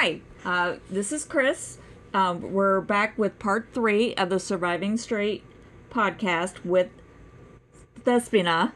[0.00, 1.78] Hi, uh, this is Chris.
[2.14, 5.42] Um, we're back with part three of the Surviving Straight
[5.90, 6.88] podcast with
[8.04, 8.70] Thespina.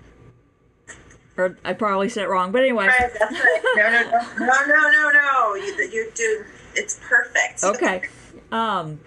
[1.36, 2.88] Or I probably said it wrong, but anyway.
[2.88, 3.62] Right, that's right.
[3.76, 5.54] No, no, no, no, no, no, no.
[5.54, 6.44] You, you do.
[6.74, 7.62] It's perfect.
[7.62, 8.02] Okay.
[8.50, 8.98] Um,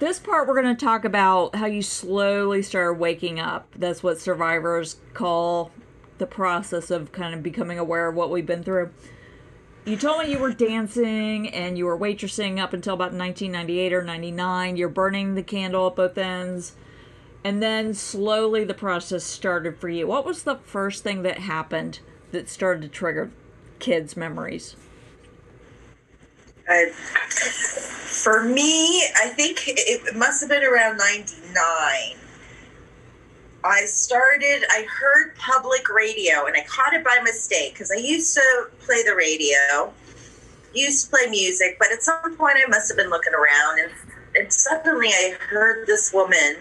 [0.00, 3.68] this part we're going to talk about how you slowly start waking up.
[3.76, 5.70] That's what survivors call
[6.18, 8.90] the process of kind of becoming aware of what we've been through.
[9.84, 14.02] You told me you were dancing and you were waitressing up until about 1998 or
[14.02, 14.76] 99.
[14.76, 16.74] You're burning the candle at both ends.
[17.44, 20.06] And then slowly the process started for you.
[20.06, 22.00] What was the first thing that happened
[22.32, 23.30] that started to trigger
[23.78, 24.74] kids' memories?
[26.66, 32.23] Uh, for me, I think it must have been around 99.
[33.64, 38.34] I started, I heard public radio and I caught it by mistake because I used
[38.34, 39.90] to play the radio,
[40.74, 43.90] used to play music, but at some point I must have been looking around and,
[44.36, 46.56] and suddenly I heard this woman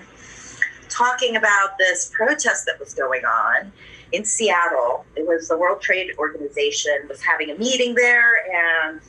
[0.88, 3.74] talking about this protest that was going on
[4.14, 5.06] in Seattle.
[5.18, 9.02] It was the World Trade Organization was having a meeting there and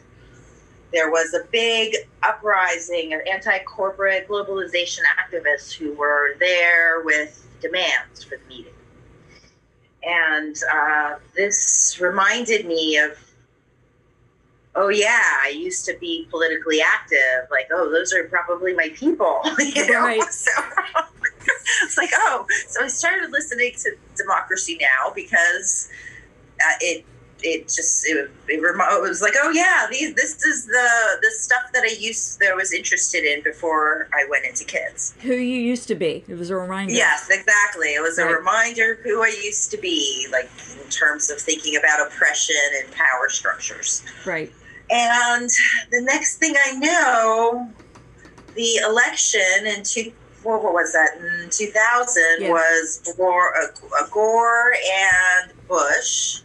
[0.93, 8.37] there was a big uprising of anti-corporate globalization activists who were there with demands for
[8.37, 8.73] the meeting.
[10.05, 13.13] And uh, this reminded me of,
[14.75, 17.49] oh yeah, I used to be politically active.
[17.51, 19.41] Like, oh, those are probably my people.
[19.59, 20.01] you know?
[20.01, 20.23] Right.
[21.67, 25.89] So it's like, oh, so I started listening to Democracy Now because
[26.61, 27.05] uh, it
[27.43, 30.89] it just it, it, remo- it was like oh yeah these this is the
[31.23, 35.15] the stuff that I used that I was interested in before I went into kids.
[35.21, 36.25] Who you used to be.
[36.29, 36.93] It was a reminder.
[36.95, 37.95] Yes, exactly.
[37.95, 40.49] It was a reminder who I used to be, like
[40.83, 44.03] in terms of thinking about oppression and power structures.
[44.25, 44.53] Right.
[44.91, 45.51] And
[45.91, 47.71] the next thing I know,
[48.55, 51.17] the election in two, what, what was that?
[51.19, 52.51] In 2000 Yeah.
[52.51, 56.41] was Gore, uh, Gore and Bush.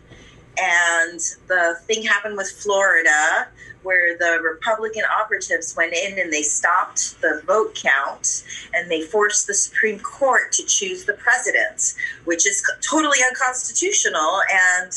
[0.57, 3.47] And the thing happened with Florida,
[3.83, 8.43] where the Republican operatives went in and they stopped the vote count
[8.73, 11.93] and they forced the Supreme Court to choose the president,
[12.25, 14.41] which is totally unconstitutional.
[14.51, 14.91] And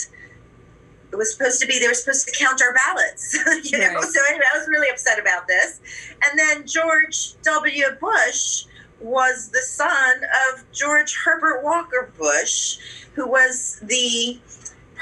[1.13, 3.35] it was supposed to be they were supposed to count our ballots
[3.71, 4.03] you know Right.
[4.05, 5.81] so anyway i was really upset about this
[6.25, 8.65] and then george w bush
[8.99, 12.79] was the son of george herbert walker bush
[13.15, 14.41] who was the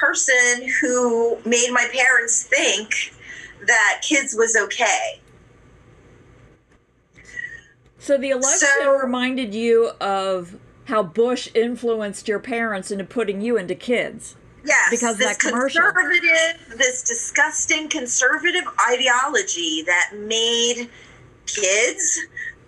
[0.01, 3.15] person who made my parents think
[3.67, 5.21] that kids was okay
[7.99, 10.57] So the election So- reminded you of
[10.87, 14.35] how Bush influenced your parents into putting you into kids.
[14.65, 15.83] Yes, Because of this that commercial.
[15.83, 20.89] conservative, this disgusting conservative ideology that made
[21.47, 22.19] kids,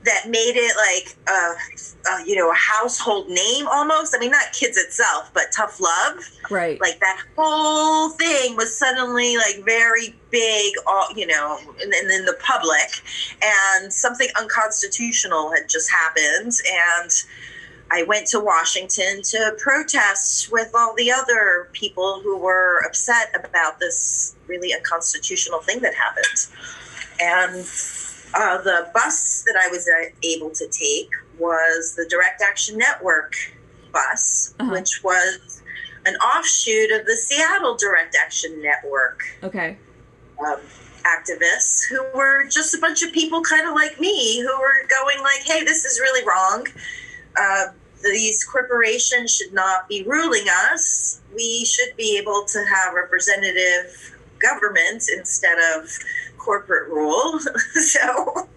[0.05, 4.15] that made it like a, a you know a household name almost.
[4.15, 6.29] I mean, not kids itself, but tough love.
[6.51, 6.81] Right.
[6.81, 12.25] Like that whole thing was suddenly like very big, all you know, and, in, in
[12.25, 13.03] the public,
[13.43, 16.53] and something unconstitutional had just happened,
[17.01, 17.11] and.
[17.95, 23.81] I went to Washington to protest with all the other people who were upset about
[23.81, 26.47] this really unconstitutional thing that happened.
[27.21, 27.67] And
[28.35, 33.35] uh, the bus that I was uh, able to take was the Direct Action Network
[33.93, 34.73] bus, Uh-huh.
[34.73, 35.63] which was
[36.07, 39.77] an offshoot of the Seattle Direct Action Network okay.
[40.45, 40.59] um,
[41.05, 45.21] activists who were just a bunch of people kind of like me who were going
[45.23, 46.67] like hey this is really wrong
[47.39, 47.67] uh,
[48.03, 55.05] these corporations should not be ruling us we should be able to have representative government
[55.17, 55.89] instead of
[56.43, 57.39] corporate rule
[57.95, 58.49] so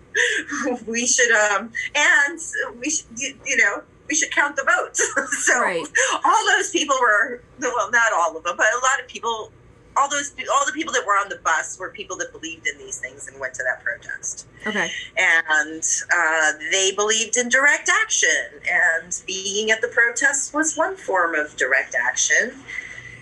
[0.88, 2.40] we should um and
[2.80, 5.00] we should you, you know we should count the votes
[5.46, 5.86] so Right.
[6.24, 9.52] all those people were well not all of them but a lot of people
[9.98, 12.78] all those all the people that were on the bus were people that believed in
[12.78, 14.90] these things and went to that protest Okay.
[15.18, 15.84] and
[16.16, 18.30] uh, they believed in direct action
[18.68, 22.52] and being at the protest was one form of direct action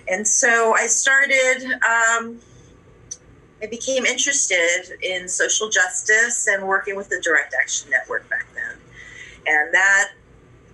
[0.08, 2.40] and so i started um,
[3.64, 8.76] i became interested in social justice and working with the direct action network back then
[9.48, 10.10] and that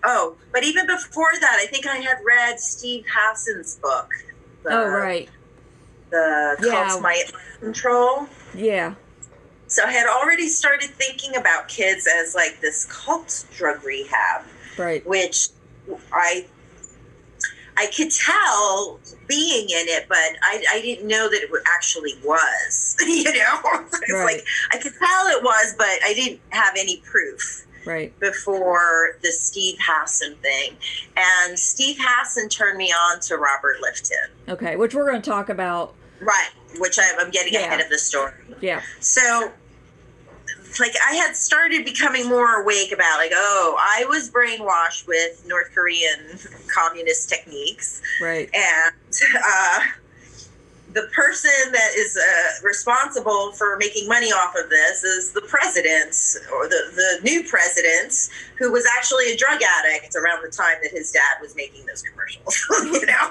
[0.03, 4.09] oh but even before that i think i had read steve hassan's book
[4.63, 5.29] the, Oh, right.
[6.09, 6.87] the Yeah.
[6.89, 7.31] cult mind
[7.61, 8.95] control Yeah.
[9.67, 14.43] so I had already started thinking about kids as like this cult drug rehab,
[14.77, 15.05] Right.
[15.07, 15.49] which
[16.11, 16.45] I
[17.79, 22.95] I could tell being in it, but I, I didn't know that it actually was.
[23.07, 23.59] you know,
[23.93, 24.35] it's Right.
[24.35, 28.17] like I could tell it was, but I didn't have any proof Right.
[28.19, 30.75] before the Steve Hassan thing.
[31.15, 34.51] And Steve Hassan turned me on to Robert Lifton.
[34.51, 34.75] Okay.
[34.75, 35.95] Which we're going to talk about.
[36.19, 36.49] Right,
[36.79, 37.61] which I, I'm getting Yeah.
[37.61, 38.33] ahead of the story.
[38.59, 38.81] Yeah.
[38.99, 39.51] So,
[40.79, 45.71] like, I had started becoming more awake about, like, oh, I was brainwashed with North
[45.73, 46.37] Korean
[46.73, 48.01] communist techniques.
[48.21, 48.49] Right.
[48.53, 48.93] And
[49.43, 49.79] uh,
[50.93, 56.15] the person that is uh, responsible for making money off of this is the president,
[56.51, 60.91] or the, the new president, who was actually a drug addict around the time that
[60.91, 62.57] his dad was making those commercials.
[62.83, 63.29] you know?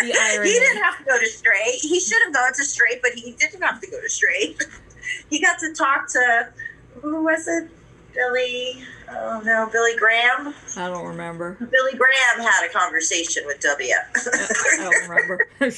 [0.00, 1.78] He didn't have to go to straight.
[1.80, 4.62] He should have gone to straight, but he didn't have to go to straight.
[5.30, 6.48] He got to talk to
[7.02, 7.68] who was it?
[8.14, 8.82] Billy.
[9.10, 10.54] Oh no, Billy Graham.
[10.76, 11.52] I don't remember.
[11.60, 13.92] Billy Graham had a conversation with W.
[14.16, 15.46] I don't remember.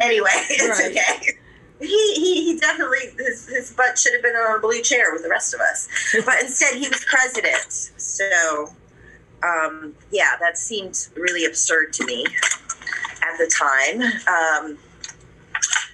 [0.00, 0.90] anyway, it's Right.
[0.90, 1.38] okay.
[1.80, 5.22] He, he, he definitely his, his butt should have been on a blue chair with
[5.22, 5.88] the rest of us,
[6.24, 7.70] but instead he was president.
[7.98, 8.72] So,
[9.42, 12.24] um, yeah, that seemed really absurd to me
[13.22, 14.02] at the time.
[14.28, 14.78] Um,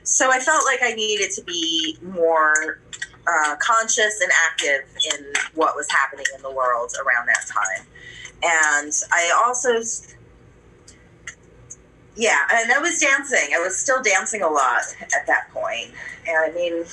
[0.03, 2.81] so I felt like I needed to be more
[3.27, 4.83] uh, conscious and active
[5.13, 7.87] in what was happening in the world around that time.
[8.43, 9.83] And I also
[12.17, 13.55] yeah, and I was dancing.
[13.55, 15.91] I was still dancing a lot at that point.
[16.27, 16.85] And I mean, I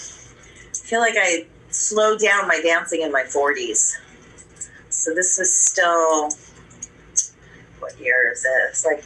[0.74, 3.98] feel like I slowed down my dancing in my 40s.
[4.90, 6.30] So this was still,
[7.80, 8.70] what year is it?
[8.70, 9.04] It's like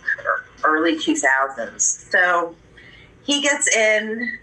[0.64, 1.82] early 2000s.
[1.82, 2.56] So
[3.24, 4.38] he gets in,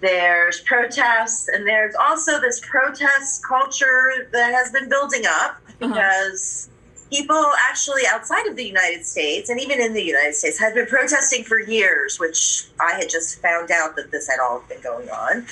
[0.00, 5.88] there's protests, and there's also this protest culture that has been building up Uh-huh.
[5.88, 6.68] because
[7.10, 10.86] people actually outside of the United States and even in the United States had been
[10.86, 15.08] protesting for years, which I had just found out that this had all been going
[15.10, 15.46] on.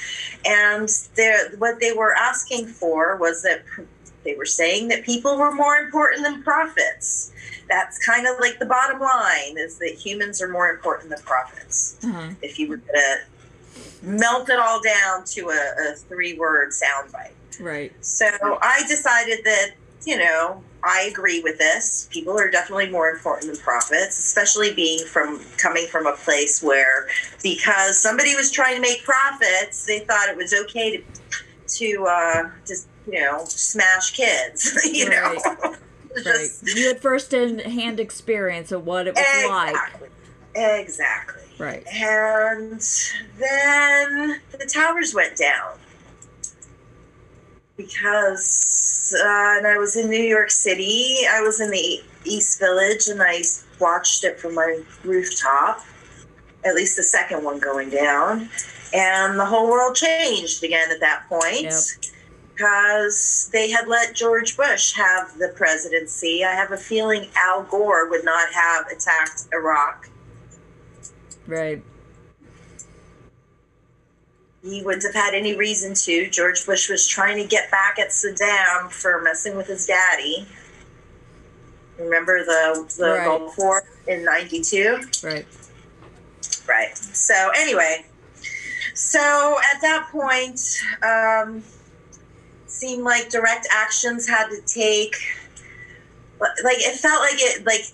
[0.44, 3.62] And there, what they were asking for was that
[4.24, 7.32] they were saying that people were more important than profits.
[7.68, 11.98] That's kind of like the bottom line is that humans are more important than profits.
[12.04, 12.30] Uh-huh.
[12.42, 13.16] If you were going to
[14.02, 17.32] melt it all down to a, a three word soundbite.
[17.60, 17.92] Right.
[18.04, 18.26] So
[18.60, 19.72] I decided that,
[20.04, 22.08] you know, I agree with this.
[22.10, 27.08] People are definitely more important than profits, especially being from coming from a place where
[27.42, 31.04] because somebody was trying to make profits, they thought it was okay to
[31.66, 35.32] to uh just, you know, smash kids, you know.
[35.34, 36.24] It's Right.
[36.24, 39.70] just- You had first hand experience of what it was like.
[39.74, 40.08] exactly.
[40.56, 41.42] Exactly.
[41.58, 41.84] Right.
[41.88, 42.80] And
[43.38, 45.78] then the towers went down
[47.76, 51.18] because, uh, and I was in New York City.
[51.30, 53.42] I was in the East Village, and I
[53.80, 55.84] watched it from my rooftop.
[56.64, 58.48] At least the second one going down,
[58.94, 61.62] and the whole world changed again at that point.
[61.62, 61.72] Yep.
[62.54, 66.44] Because they had let George Bush have the presidency.
[66.44, 70.08] I have a feeling Al Gore would not have attacked Iraq
[71.46, 71.82] Right.
[74.62, 76.30] he wouldn't have had any reason to.
[76.30, 80.46] George Bush was trying to get back at Saddam for messing with his daddy.
[81.98, 83.24] Remember the, the Right.
[83.24, 85.00] Gulf War in 92?
[85.22, 85.46] Right.
[86.66, 86.96] Right.
[86.96, 88.06] So, anyway,
[88.94, 90.60] so at that point,
[91.02, 91.62] um,
[92.74, 95.14] seemed like direct actions had to take.
[96.40, 97.84] Like it felt like it, like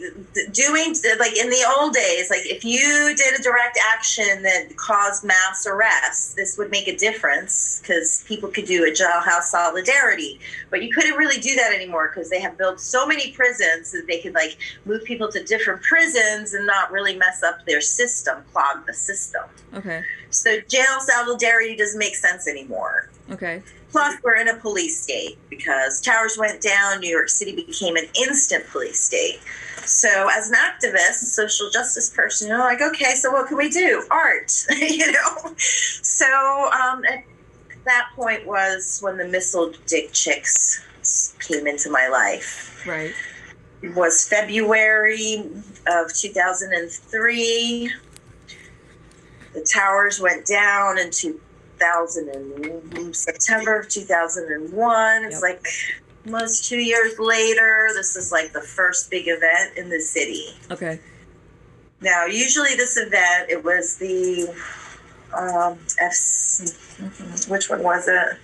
[0.52, 5.22] doing, like in the old days, like if you did a direct action that caused
[5.22, 10.40] mass arrests, this would make a difference because people could do a jailhouse solidarity.
[10.70, 14.06] But you couldn't really do that anymore because they have built so many prisons that
[14.08, 18.42] they could like move people to different prisons and not really mess up their system,
[18.52, 19.44] clog the system.
[19.74, 20.02] Okay.
[20.30, 23.10] So jail solidarity doesn't make sense anymore.
[23.30, 23.62] Okay.
[23.90, 27.00] Plus, we're in a police state because towers went down.
[27.00, 29.40] New York City became an instant police state.
[29.84, 34.04] So, as an activist, social justice person, you're like, okay, so what can we do?
[34.10, 35.54] Art, you know.
[35.56, 37.24] So, um, at
[37.84, 40.84] that point was when the missile dick chicks
[41.40, 42.86] came into my life.
[42.86, 43.12] Right.
[43.82, 45.50] It was February
[45.86, 47.92] of 2003.
[49.52, 51.10] The towers went down in
[51.80, 55.24] 2000 and September of 2001.
[55.24, 55.42] It's Yep.
[55.42, 55.66] like
[56.26, 57.88] almost two years later.
[57.94, 60.56] This is like the first big event in the city.
[60.70, 61.00] Okay.
[62.00, 64.54] Now, usually this event, it was the
[65.36, 67.48] um, F.
[67.48, 68.38] Which one was it?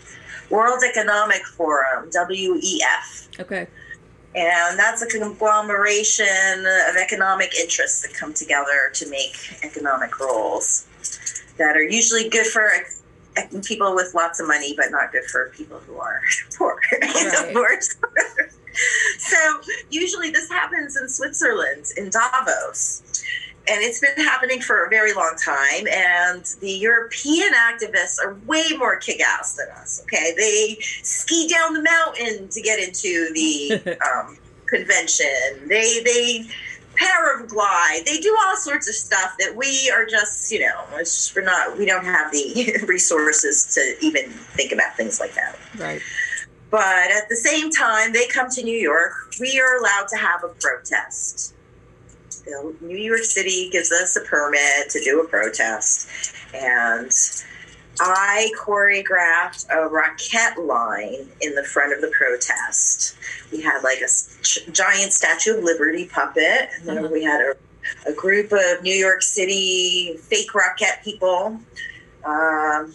[0.51, 3.67] World Economic Forum, WEF Okay.
[4.35, 10.87] And that's a conglomeration of economic interests that come together to make economic rules
[11.59, 12.71] that are usually good for
[13.65, 16.21] people with lots of money, but not good for people who are
[16.57, 16.81] poor.
[17.55, 17.83] Right.
[19.19, 23.03] so usually this happens in Switzerland, in Davos.
[23.69, 25.89] And it's been happening for a very long time.
[25.89, 30.01] And the European activists are way more kick ass than us.
[30.03, 30.35] Okay.
[30.37, 35.69] They ski down the mountain to get into the um, convention.
[35.69, 36.47] They, they,
[36.97, 38.05] paraglide.
[38.05, 41.79] They do all sorts of stuff that we are just, you know, just, we're not,
[41.79, 45.59] we don't have the resources to even think about things like that.
[45.79, 46.01] Right.
[46.71, 49.13] But at the same time, they come to New York.
[49.41, 51.55] We are allowed to have a protest.
[52.81, 56.09] New York City gives us a permit to do a protest.
[56.55, 57.11] And
[58.01, 63.17] I choreographed a rocket line in the front of the protest.
[63.51, 67.13] We had like a giant Statue of Liberty puppet, and then mm-hmm.
[67.13, 67.55] we had a,
[68.11, 71.59] a, group of New York City fake rocket people
[72.25, 72.95] um,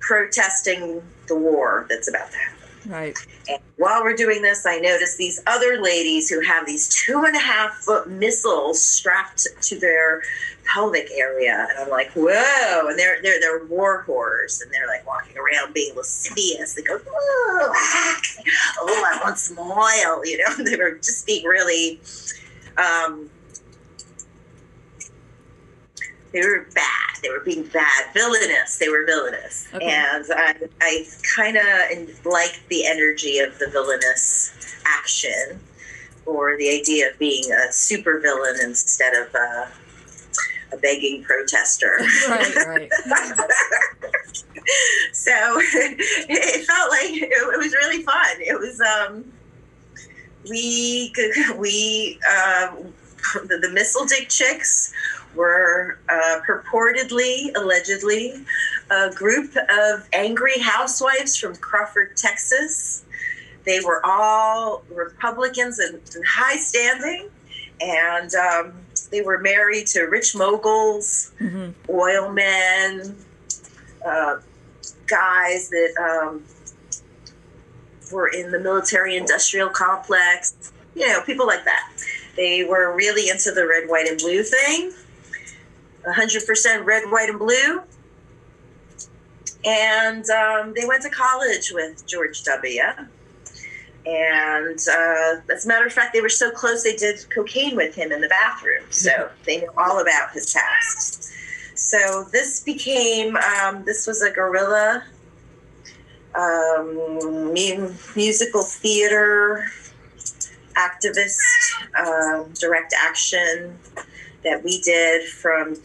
[0.00, 2.57] protesting the war that's about to happen.
[2.88, 3.18] Right.
[3.48, 7.36] And while we're doing this, I noticed these other ladies who have these two and
[7.36, 10.22] a half foot missiles strapped to their
[10.64, 12.88] pelvic area, and I'm like, whoa!
[12.88, 16.74] And they're they're they're war whores, and they're like walking around being lascivious.
[16.74, 17.72] They go, oh,
[18.78, 20.64] oh, I want some oil, you know.
[20.64, 22.00] they were just being really,
[22.78, 23.28] um,
[26.32, 27.16] they were bad.
[27.22, 28.78] They were being bad, villainous.
[28.78, 29.86] They were villainous, okay.
[29.86, 31.06] and I, I
[31.36, 34.52] kind of liked the energy of the villainous
[34.84, 35.60] action,
[36.26, 39.34] or the idea of being a super villain instead of.
[39.34, 39.66] Uh,
[40.70, 41.98] a begging protester.
[42.28, 42.90] Right, right.
[45.12, 48.36] so it felt like it, it, was really fun.
[48.40, 49.24] It was um,
[50.50, 51.12] we
[51.56, 52.76] we uh,
[53.46, 54.92] the, the missile dick chicks
[55.34, 58.44] were uh, purportedly, allegedly,
[58.90, 63.04] a group of angry housewives from Crawford, Texas.
[63.64, 67.28] They were all Republicans and, and high standing,
[67.80, 68.72] and um,
[69.10, 71.70] they were married to rich moguls, mm-hmm.
[71.90, 73.16] oil men,
[74.06, 74.38] uh,
[75.06, 76.42] guys that um,
[78.12, 81.92] were in the military industrial complex, you know, people like that.
[82.36, 84.92] They were really into the red, white, and blue thing
[86.12, 87.82] 100% red, white, and blue.
[89.64, 92.82] And um, they went to college with George W.
[94.06, 97.94] And uh, as a matter of fact, they were so close they did cocaine with
[97.94, 98.84] him in the bathroom.
[98.90, 101.30] So they knew all about his past.
[101.74, 105.04] So this became, um, this was a guerrilla
[106.34, 109.66] um, musical theater
[110.74, 111.38] activist
[111.98, 113.76] um, direct action
[114.44, 115.76] that we did from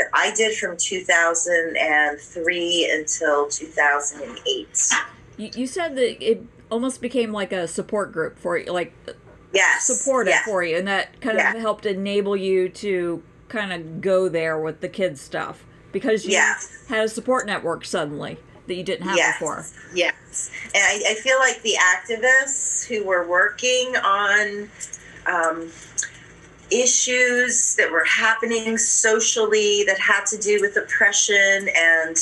[0.00, 4.90] that I did from 2003 until 2008.
[5.36, 8.94] You, you said that it almost became like a support group for you, like
[9.52, 10.44] yes, supportive yes.
[10.44, 11.52] for you, and that kind yeah.
[11.52, 16.32] of helped enable you to kind of go there with the kids stuff because you
[16.32, 16.84] yes.
[16.88, 19.38] had a support network suddenly that you didn't have yes.
[19.38, 19.64] before.
[19.94, 24.68] Yes, and I, I, feel like the activists who were working on
[25.26, 25.70] um,
[26.70, 32.16] issues that were happening socially that had to do with oppression and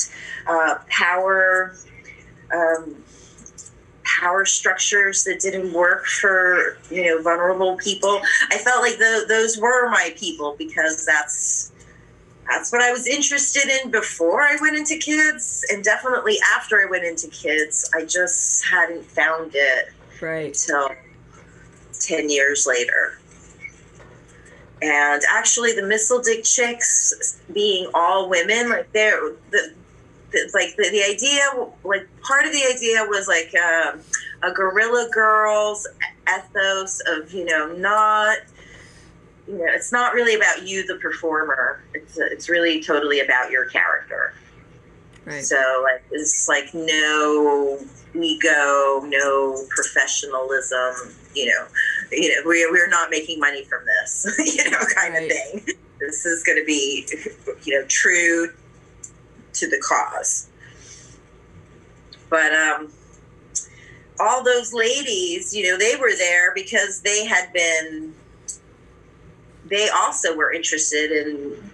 [0.46, 1.76] uh, power.
[2.52, 2.96] Um,
[4.20, 8.20] power structures that didn't work for you know vulnerable people.
[8.50, 11.72] I felt like the, those were my people because that's
[12.48, 16.86] that's what i was interested in before i went into kids and definitely after i
[16.90, 17.88] went into kids.
[17.94, 20.46] I just hadn't found it right.
[20.46, 20.88] until
[22.00, 23.18] 10 years later
[24.80, 29.74] and actually the missile dick chicks being all women like they're the,
[30.54, 31.40] like the, the idea
[31.84, 34.00] like part of the idea was like um,
[34.42, 35.86] a guerrilla girls
[36.28, 38.38] ethos of you know not
[39.46, 41.82] you know it's not really about you the performer.
[41.94, 44.34] It's it's really totally about your character.
[45.24, 45.42] Right.
[45.42, 47.80] So like it's like no
[48.14, 51.66] ego no professionalism you know
[52.10, 55.24] you know we, we're not making money from this you know kind right.
[55.24, 57.06] of thing this is going to be
[57.64, 58.48] you know true
[59.58, 60.48] to the cause.
[62.30, 62.92] But um,
[64.20, 68.14] all those ladies, you know, they were there because they had been,
[69.66, 71.70] they also were interested in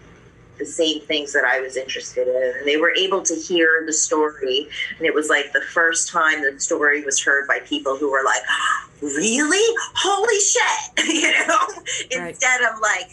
[0.59, 2.59] the same things that I was interested in.
[2.59, 4.69] And they were able to hear the story.
[4.99, 8.23] And it was like the first time the story was heard by people who were
[8.25, 9.77] like, ah, really?
[9.97, 11.07] Holy shit.
[11.15, 12.21] you know?
[12.21, 12.31] Right.
[12.31, 13.11] Instead of like,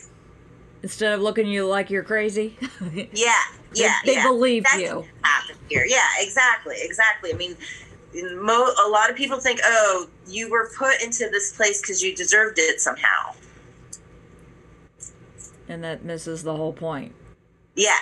[0.84, 2.58] Instead of looking at you like you're crazy,
[3.14, 3.34] yeah,
[3.76, 3.98] yeah.
[4.04, 4.28] they, they yeah.
[4.28, 5.06] believe That's you.
[5.22, 5.86] happened here.
[5.88, 7.32] Yeah, exactly, exactly.
[7.32, 7.56] I mean,
[8.42, 12.16] mo- a lot of people think, oh, you were put into this place because you
[12.16, 13.36] deserved it somehow.
[15.70, 17.14] And that misses the whole point.
[17.76, 17.98] Yeah,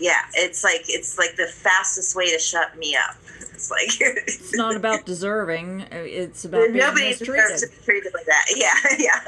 [0.00, 0.22] yeah.
[0.34, 3.16] It's like it's like the fastest way to shut me up.
[3.40, 5.86] It's like It's not about deserving.
[5.92, 7.36] It's about being nobody mistreated.
[7.50, 8.46] deserves to be treated like that.
[8.56, 9.20] Yeah, yeah.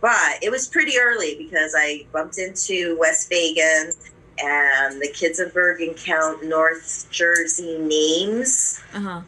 [0.00, 3.94] but it was pretty early because i bumped into Wes Fager
[4.42, 9.20] and the kids of bergen count north jersey names Uh huh.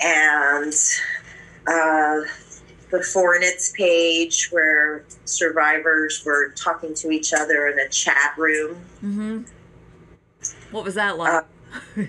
[0.00, 0.72] and
[1.68, 2.20] uh,
[2.96, 8.76] the Fornits page where survivors were talking to each other in a chat room.
[9.04, 9.42] Mm-hmm.
[10.70, 11.44] What was that like?
[11.98, 12.04] Uh,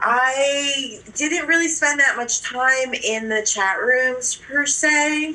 [0.00, 5.34] I didn't really spend that much time in the chat rooms per se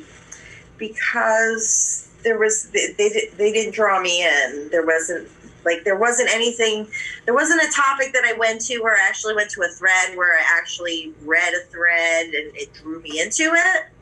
[0.77, 4.69] because there was they they, they didn't draw me in.
[4.71, 5.27] There wasn't
[5.65, 6.87] like there wasn't anything
[7.25, 10.15] there wasn't a topic that I went to where I actually went to a thread
[10.15, 13.92] where I actually read a thread and it drew me into it.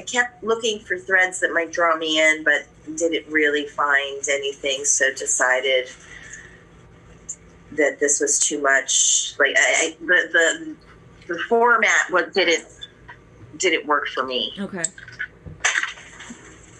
[0.00, 4.84] I kept looking for threads that might draw me in, but didn't really find anything.
[4.86, 5.88] So decided
[7.72, 9.34] that this was too much.
[9.38, 12.66] Like I, I, the the the format what didn't
[13.58, 14.54] didn't work for me.
[14.58, 14.84] okay.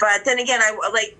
[0.01, 1.19] But then again, I like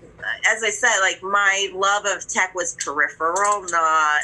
[0.51, 4.21] as I said, like my love of tech was peripheral, not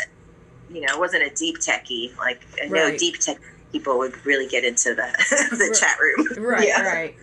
[0.73, 2.17] you know, it wasn't a deep techie.
[2.17, 2.97] Like I know Right.
[2.97, 3.37] deep tech
[3.71, 5.07] people would really get into the
[5.51, 5.79] the Right.
[5.79, 6.43] chat room.
[6.43, 6.67] Right.
[6.67, 6.81] Yeah.
[6.81, 7.15] Right.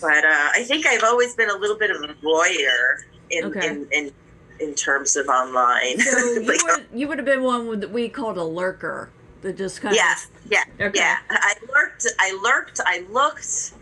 [0.00, 3.66] But uh, I think I've always been a little bit of a voyeur in Okay.
[3.68, 4.12] in, in
[4.60, 5.98] in terms of online.
[6.00, 9.10] So you Like, would you would have been one that we called a lurker
[9.42, 11.00] that just kind yes, yeah, of okay.
[11.00, 11.18] yeah.
[11.30, 13.72] I lurked, I lurked, I looked,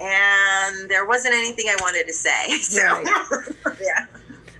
[0.00, 2.58] and there wasn't anything I wanted to say.
[2.60, 2.80] So
[3.80, 4.04] yeah,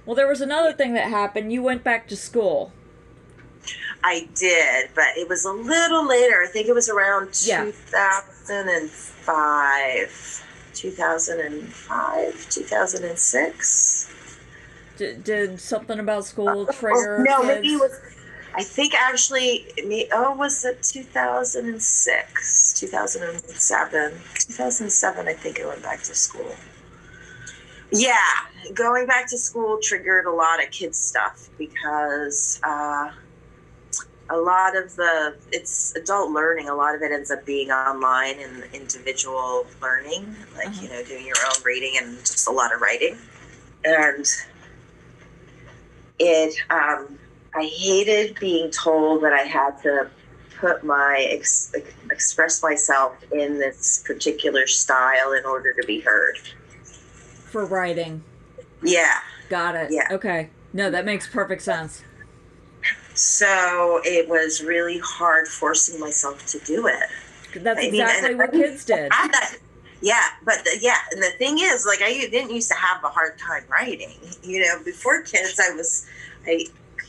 [0.06, 1.52] Well, there was another thing that happened.
[1.52, 2.72] You went back to school.
[4.02, 6.42] I did, but it was a little later.
[6.42, 7.64] I think it was around Yeah.
[7.64, 10.44] 2005,
[10.78, 14.10] 2005, 2006.
[14.96, 17.24] D- did something about school Oh, trigger?
[17.26, 17.48] no, kids?
[17.48, 18.00] maybe it was.
[18.54, 19.66] I think actually,
[20.12, 25.28] oh, was it 2006, 2007, 2007?
[25.28, 26.54] I think I went back to school.
[27.92, 28.16] Yeah,
[28.74, 33.10] going back to school triggered a lot of kids stuff because uh,
[34.30, 36.68] a lot of the it's adult learning.
[36.68, 40.82] A lot of it ends up being online and individual learning, like Uh-huh.
[40.82, 43.16] you know, doing your own reading and just a lot of writing,
[43.84, 44.26] and
[46.18, 47.18] it um,
[47.54, 50.08] i hated being told that i had to
[50.58, 51.72] put my ex-
[52.10, 56.36] express myself in this particular style in order to be heard
[56.84, 58.22] for writing.
[58.82, 59.90] yeah Got it.
[59.90, 60.08] Yeah.
[60.10, 60.50] Okay.
[60.74, 62.02] No, that makes perfect sense.
[63.18, 67.08] So it was really hard forcing myself to do it
[67.62, 69.10] That's I exactly and- what kids did.
[69.10, 69.56] That-
[70.00, 73.08] yeah but the, yeah and the thing is like i didn't used to have a
[73.08, 76.06] hard time writing you know before kids i was
[76.46, 76.64] i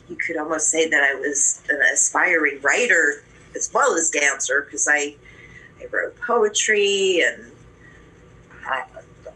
[0.10, 3.24] you could almost say that i was an aspiring writer
[3.56, 5.16] as well as dancer because i
[5.80, 7.52] i wrote poetry and
[8.66, 8.84] i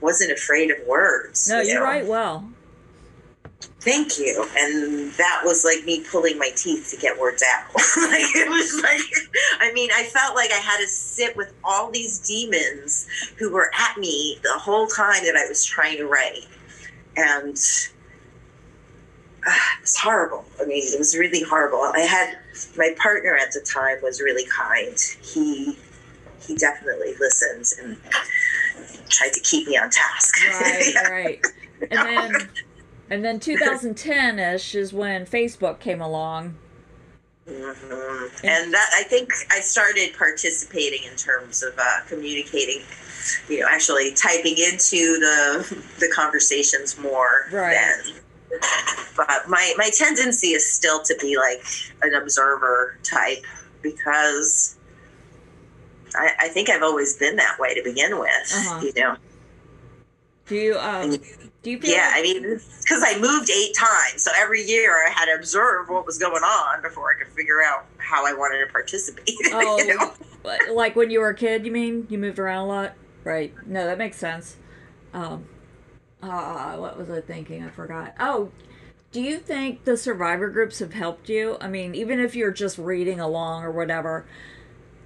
[0.02, 1.82] wasn't afraid of words No, you know?
[1.84, 2.50] write well.
[3.84, 8.26] Thank you and that was like me pulling my teeth to get words out like
[8.36, 9.02] it was like
[9.60, 13.06] i mean i felt like i had to sit with all these demons
[13.38, 16.46] who were at me the whole time that i was trying to write
[17.18, 17.58] and
[19.46, 20.46] uh, It's horrible.
[20.62, 21.82] I mean, it was really horrible.
[21.94, 22.38] I had
[22.78, 24.98] my partner at the time was really kind.
[25.22, 25.78] He
[26.48, 27.98] he definitely listens and
[29.10, 30.34] tried to keep me on task.
[30.62, 31.08] Right, Yeah.
[31.10, 31.46] right.
[31.92, 32.50] And then
[33.14, 36.56] and then 2010ish is when Facebook came along.
[37.48, 38.44] Mhm.
[38.44, 42.82] And that I think I started participating in terms of uh, communicating,
[43.48, 47.76] you know, actually typing into the the conversations more Right.
[47.76, 48.16] then.
[49.16, 51.64] But my my tendency is still to be like
[52.02, 53.44] an observer type
[53.84, 54.76] because
[56.16, 58.54] I, I think I've always been that way to begin with.
[58.56, 58.82] Uh-huh.
[58.86, 59.16] You know,
[60.48, 61.20] Do you um
[61.64, 62.12] do you feel yeah.
[62.14, 62.42] like- I mean,
[62.82, 66.44] because I moved eight times, so every year I had to observe what was going
[66.44, 69.36] on before I could figure out how I wanted to participate.
[69.54, 70.14] Oh, you know?
[70.74, 72.06] like when you were a kid, you mean?
[72.10, 72.94] You moved around a lot?
[73.24, 73.54] Right.
[73.66, 74.58] No, that makes sense.
[75.14, 75.46] Um,
[76.22, 77.64] uh, what was I thinking?
[77.64, 78.14] I forgot.
[78.20, 78.52] Oh,
[79.12, 81.58] do you think the survivor groups have helped you?
[81.62, 84.26] I mean, even if you're just reading along or whatever,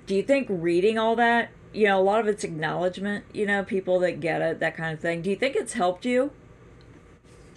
[0.05, 3.63] do you think reading all that, you know, a lot of it's acknowledgement, you know,
[3.63, 5.21] people that get it, that kind of thing.
[5.21, 6.31] Do you think it's helped you?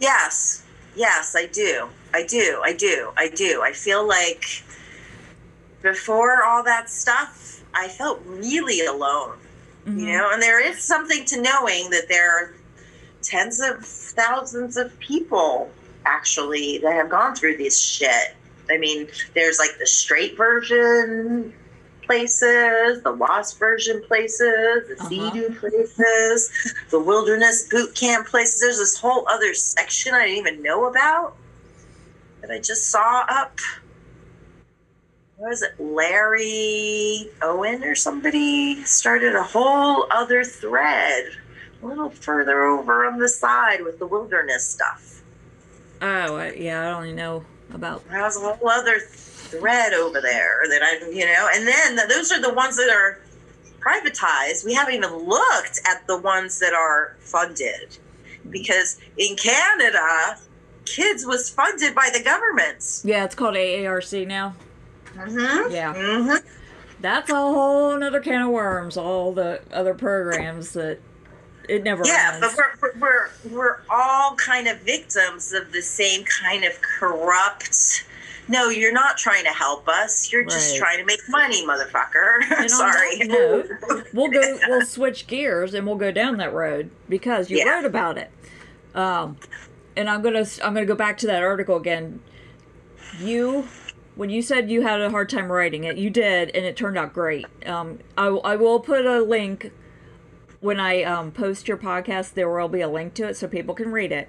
[0.00, 0.64] Yes,
[0.96, 1.88] yes, I do.
[2.12, 2.60] I do.
[2.64, 3.12] I do.
[3.16, 3.62] I do.
[3.62, 4.62] I feel like
[5.82, 9.38] before all that stuff, I felt really alone.
[9.86, 10.00] Mhm.
[10.00, 12.54] You know, and there is something to knowing that there are
[13.22, 15.70] tens of thousands of people
[16.06, 18.34] actually that have gone through this shit.
[18.70, 21.52] I mean, there's like the straight version
[22.10, 25.30] places, the lost version places, the Uh-huh.
[25.60, 26.50] places,
[26.90, 28.60] the wilderness boot camp places.
[28.60, 31.36] There's this whole other section I didn't even know about
[32.42, 33.56] that I just saw up.
[35.36, 35.70] What was it?
[35.78, 41.26] Larry Owen or somebody started a whole other thread
[41.80, 45.22] a little further over on the side with the wilderness stuff.
[46.02, 48.04] Oh, yeah, I don't even know about.
[48.08, 48.98] There was a whole other
[49.50, 52.90] thread over there that I'm, you know, and then th- those are the ones that
[52.90, 53.20] are
[53.80, 54.64] privatized.
[54.64, 57.96] We haven't even looked at the ones that are funded
[58.50, 60.36] because in Canada,
[60.84, 63.02] kids was funded by the governments.
[63.04, 64.54] Yeah, it's called AARC now.
[65.14, 65.72] Mm-hmm.
[65.72, 65.94] Yeah.
[65.94, 66.46] Mm-hmm.
[67.00, 68.96] That's a whole another can of worms.
[68.96, 70.98] All the other programs that
[71.68, 72.54] it never Yeah, ends.
[72.56, 78.04] but we're we're we're all kind of victims of the same kind of corrupt.
[78.50, 80.32] No, you're not trying to help us.
[80.32, 82.68] You're just trying to make money, motherfucker.
[82.68, 83.18] Sorry.
[83.20, 83.68] note,
[84.12, 84.58] we'll go.
[84.66, 87.70] We'll switch gears and we'll go down that road because you Yeah.
[87.76, 88.30] wrote about it.
[88.94, 89.36] Um,
[89.96, 92.20] and I'm gonna I'm gonna go back to that article again.
[93.20, 93.68] You,
[94.14, 96.98] when you said you had a hard time writing it, you did, and it turned
[96.98, 97.46] out great.
[97.66, 99.72] Um, I I will put a link
[100.60, 102.34] when I um, post your podcast.
[102.34, 104.28] There will be a link to it so people can read it.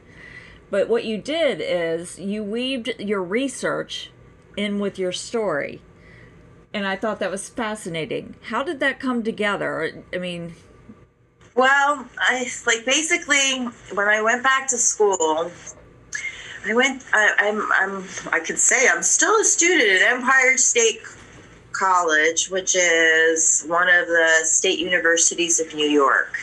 [0.71, 4.09] But what you did is you weaved your research
[4.57, 5.81] in with your story
[6.73, 8.35] and I thought that was fascinating.
[8.43, 10.03] How did that come together?
[10.13, 10.55] I mean,
[11.55, 15.51] Well, I like basically when I went back to school,
[16.65, 17.03] I went.
[17.13, 17.71] I, I'm.
[17.73, 18.05] I'm.
[18.31, 21.01] I could say I'm still a student at Empire State
[21.73, 26.37] College, which is one of the state universities of New York.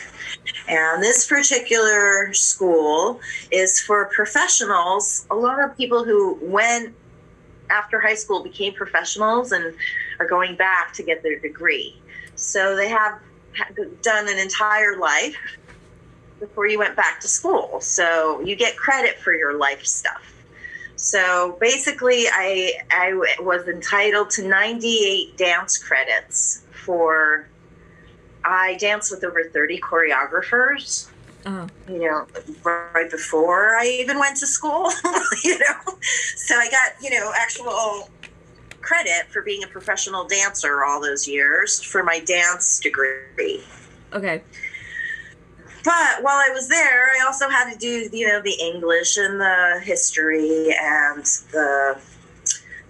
[0.67, 3.19] And this particular school
[3.51, 5.25] is for professionals.
[5.31, 6.95] A lot of people who went
[7.69, 9.73] after high school became professionals and
[10.19, 11.95] are going back to get their degree.
[12.35, 13.19] So they have
[14.01, 15.35] done an entire life
[16.39, 17.79] before you went back to school.
[17.81, 20.33] So you get credit for your life stuff.
[20.95, 27.47] So basically, I, I was entitled to 98 dance credits for.
[28.43, 31.09] I danced with over 30 choreographers.
[31.45, 32.27] oh, You know,
[32.63, 34.89] right before I even went to school.
[35.43, 35.97] you know,
[36.35, 38.09] so I got you know actual
[38.81, 43.61] credit for being a professional dancer all those years for my dance degree.
[44.13, 44.41] okay.
[45.85, 49.39] But while I was there, I also had to do, you know, the English and
[49.39, 51.99] the history and the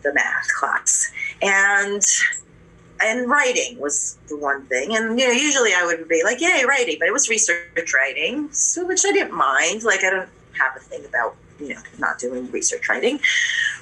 [0.01, 2.01] the math class, and
[3.01, 4.95] and writing was the one thing.
[4.95, 8.51] And you know, usually I would be like, "Yay, writing!" But it was research writing,
[8.51, 9.83] so which I didn't mind.
[9.83, 13.19] Like I don't have a thing about you know not doing research writing.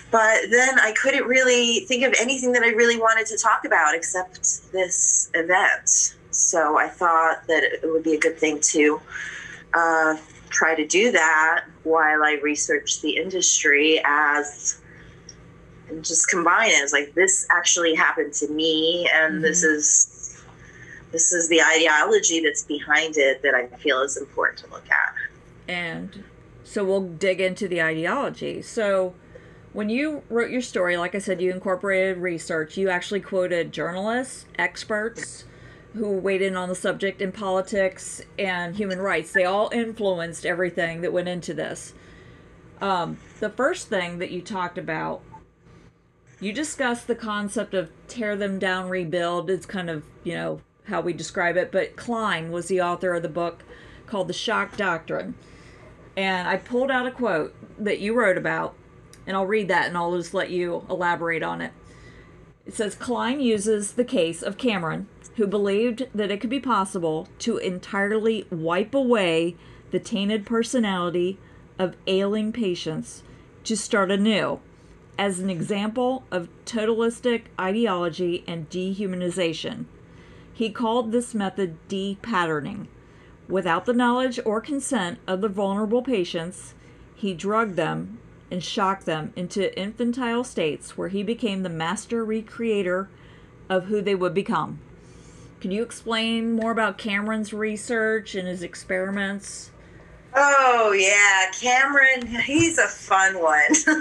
[0.09, 3.93] But then I couldn't really think of anything that I really wanted to talk about
[3.93, 6.15] except this event.
[6.31, 9.01] So I thought that it would be a good thing to
[9.73, 10.15] uh,
[10.49, 14.79] try to do that while I research the industry as
[15.89, 16.73] and just combine it.
[16.73, 20.43] It's like this actually happened to me, and this is
[21.11, 25.13] this is the ideology that's behind it that I feel is important to look at.
[25.67, 26.23] And
[26.63, 28.61] so we'll dig into the ideology.
[28.61, 29.15] So,
[29.73, 32.77] when you wrote your story, like I said, you incorporated research.
[32.77, 35.45] You actually quoted journalists, experts
[35.93, 39.31] who weighed in on the subject in politics and human rights.
[39.31, 41.93] They all influenced everything that went into this.
[42.81, 45.21] Um, the first thing that you talked about,
[46.39, 49.49] you discussed the concept of tear them down, rebuild.
[49.49, 51.71] It's kind of, you know, how we describe it.
[51.71, 53.63] But Klein was the author of the book
[54.05, 55.35] called The Shock Doctrine.
[56.15, 58.75] And I pulled out a quote that you wrote about,
[59.25, 61.73] and I'll read that and I'll just let you elaborate on it.
[62.65, 67.27] It says Klein uses the case of Cameron, who believed that it could be possible
[67.39, 69.55] to entirely wipe away
[69.91, 71.37] the tainted personality
[71.79, 73.23] of ailing patients
[73.63, 74.59] to start anew,
[75.17, 79.85] as an example of totalistic ideology and dehumanization.
[80.53, 82.87] He called this method de-patterning.
[83.47, 86.73] Without the knowledge or consent of the vulnerable patients,
[87.15, 88.19] he drugged them
[88.51, 93.07] and shocked them into infantile states where he became the master recreator
[93.69, 94.79] of who they would become.
[95.59, 99.71] Can you explain more about Cameron's research and his experiments?
[100.35, 102.27] Oh yeah, Cameron.
[102.41, 103.71] He's a fun one.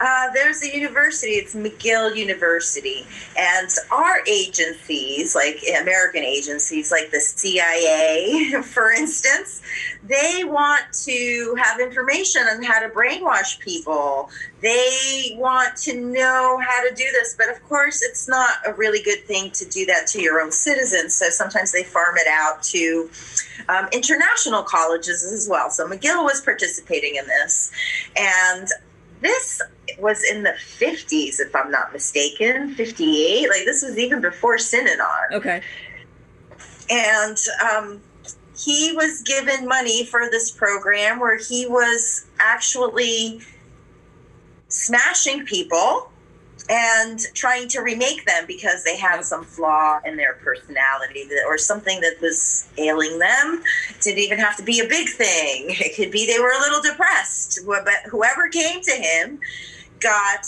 [0.00, 1.32] uh, there's a university.
[1.32, 9.60] It's McGill University, and our agencies, like American agencies, like the CIA, for instance,
[10.02, 14.30] they want to have information on how to brainwash people.
[14.62, 19.02] They want to know how to do this, but of course, it's not a really
[19.02, 21.14] good thing to do that to your own citizens.
[21.14, 23.10] So sometimes they farm it out to
[23.68, 25.70] um, international colleges as well.
[25.70, 27.70] So McGill was participating in this.
[28.16, 28.68] And
[29.20, 29.60] this
[29.98, 33.48] was in the 50s, if I'm not mistaken, 58.
[33.50, 35.32] Like this was even before Synanon.
[35.32, 35.60] Okay.
[36.88, 37.36] And
[37.70, 38.00] um,
[38.64, 43.40] he was given money for this program where he was actually
[44.68, 46.10] smashing people
[46.68, 51.58] and trying to remake them because they had some flaw in their personality that, or
[51.58, 53.62] something that was ailing them.
[53.88, 55.66] It didn't even have to be a big thing.
[55.70, 57.60] It could be they were a little depressed.
[57.66, 59.40] But whoever came to him
[60.00, 60.46] got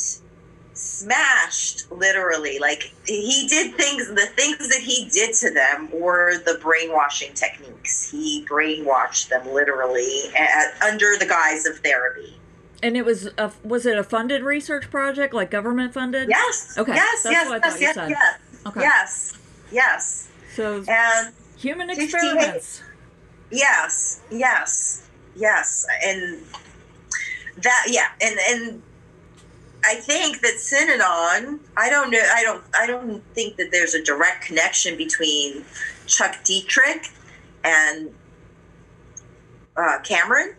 [0.74, 6.58] smashed literally like he did things the things that he did to them were the
[6.62, 12.38] brainwashing techniques he brainwashed them literally at, under the guise of therapy
[12.82, 16.28] and it was a, was it a funded research project, like government funded?
[16.28, 16.76] Yes.
[16.76, 16.94] Okay.
[16.94, 17.22] Yes.
[17.22, 17.48] That's yes.
[17.48, 17.80] what I yes.
[17.80, 17.94] you yes.
[17.94, 18.10] said.
[18.10, 18.40] Yes.
[18.66, 18.80] Okay.
[18.80, 19.38] Yes.
[19.70, 20.28] Yes.
[20.54, 22.82] So And human experiments.
[23.50, 24.20] yes.
[24.30, 25.08] Yes.
[25.36, 25.86] Yes.
[26.04, 26.42] And
[27.58, 27.86] that.
[27.88, 28.08] Yeah.
[28.20, 28.82] And and.
[29.84, 34.02] I think that Synanon, I don't know, I don't, I don't think that there's a
[34.02, 35.64] direct connection between
[36.06, 37.10] Chuck Dederich
[37.64, 38.10] and
[39.76, 40.54] uh, Cameron.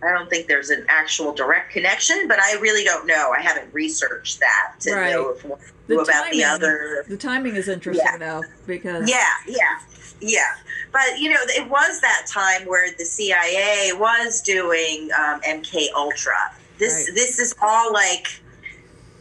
[0.00, 3.32] I don't think there's an actual direct connection, but I really don't know.
[3.36, 5.10] I haven't researched that to Right.
[5.10, 7.04] know if one The knew about the timing- other.
[7.08, 8.18] The timing is interesting Yeah.
[8.18, 9.80] though because Yeah, yeah,
[10.20, 10.54] yeah.
[10.92, 16.52] But you know, it was that time where the CIA was doing um, MK Ultra.
[16.78, 17.14] This Right.
[17.16, 18.40] this is all like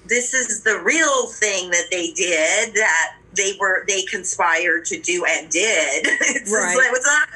[0.08, 5.24] this is the real thing that they did that they were they conspired to do
[5.28, 6.04] and did.
[6.06, 6.76] it's, Right.
[6.76, 7.30] like, it's not.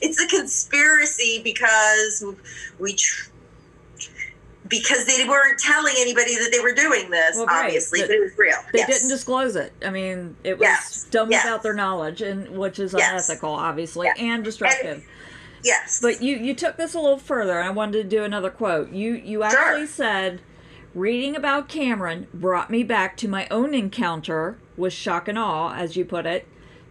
[0.00, 2.24] It's a conspiracy because
[2.78, 2.94] we.
[2.94, 3.28] Tr-
[4.68, 8.20] because they weren't telling anybody that they were doing this, Well, obviously, The- but it
[8.20, 8.56] was real.
[8.72, 8.88] they yes.
[8.88, 9.72] didn't disclose it.
[9.84, 11.06] I mean, it was Yes.
[11.10, 11.44] done Yes.
[11.44, 15.02] without their knowledge, and which is unethical, obviously, and destructive.
[15.62, 18.48] yes, But you you took this a little further, and I wanted to do another
[18.50, 18.90] quote.
[18.92, 20.40] You you actually said,
[20.94, 25.96] "Reading about Cameron brought me back to my own encounter with shock and awe, as
[25.96, 26.46] you put it.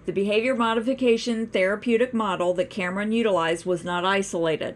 [0.08, 4.76] The behavior modification therapeutic model that Cameron utilized was not isolated."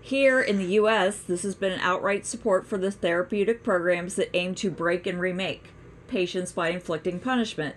[0.00, 4.34] Here in the US, this has been an outright support for the therapeutic programs that
[4.34, 5.66] aim to break and remake
[6.08, 7.76] patients by inflicting punishment.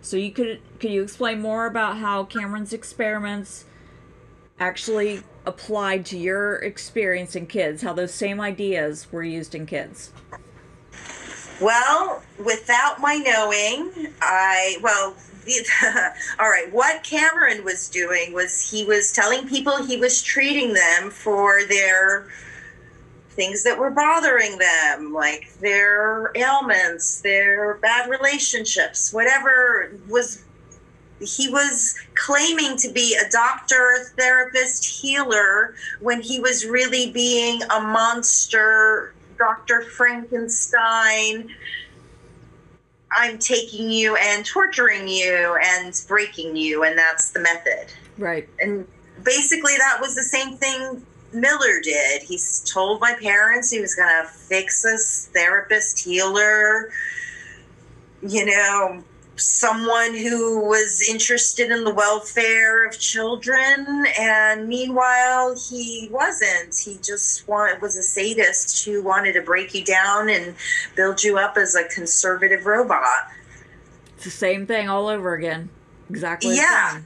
[0.00, 3.66] So you could could you explain more about how Cameron's experiments
[4.58, 10.10] actually applied to your experience in kids, how those same ideas were used in kids?
[11.60, 15.14] Well, without my knowing, I well,
[16.38, 16.72] all right.
[16.72, 22.28] What Cameron was doing was he was telling people he was treating them for their
[23.30, 30.44] things that were bothering them, like their ailments, their bad relationships, whatever was.
[31.20, 37.80] He was claiming to be a doctor, therapist, healer when he was really being a
[37.80, 39.82] monster Dr.
[39.82, 41.50] Frankenstein.
[43.12, 47.92] I'm taking you and torturing you and breaking you, and that's the method.
[48.18, 48.48] Right.
[48.60, 48.86] And
[49.22, 52.22] basically, that was the same thing Miller did.
[52.22, 56.90] He's told my parents he was going to fix us, therapist, healer,
[58.26, 59.02] you know,
[59.36, 64.06] someone who was interested in the welfare of children.
[64.18, 66.76] And meanwhile, he wasn't.
[66.76, 70.54] He just want, was a sadist who wanted to break you down and
[70.96, 73.28] build you up as a conservative robot.
[74.16, 75.68] It's the same thing all over again.
[76.10, 76.56] Exactly.
[76.56, 77.00] Yeah.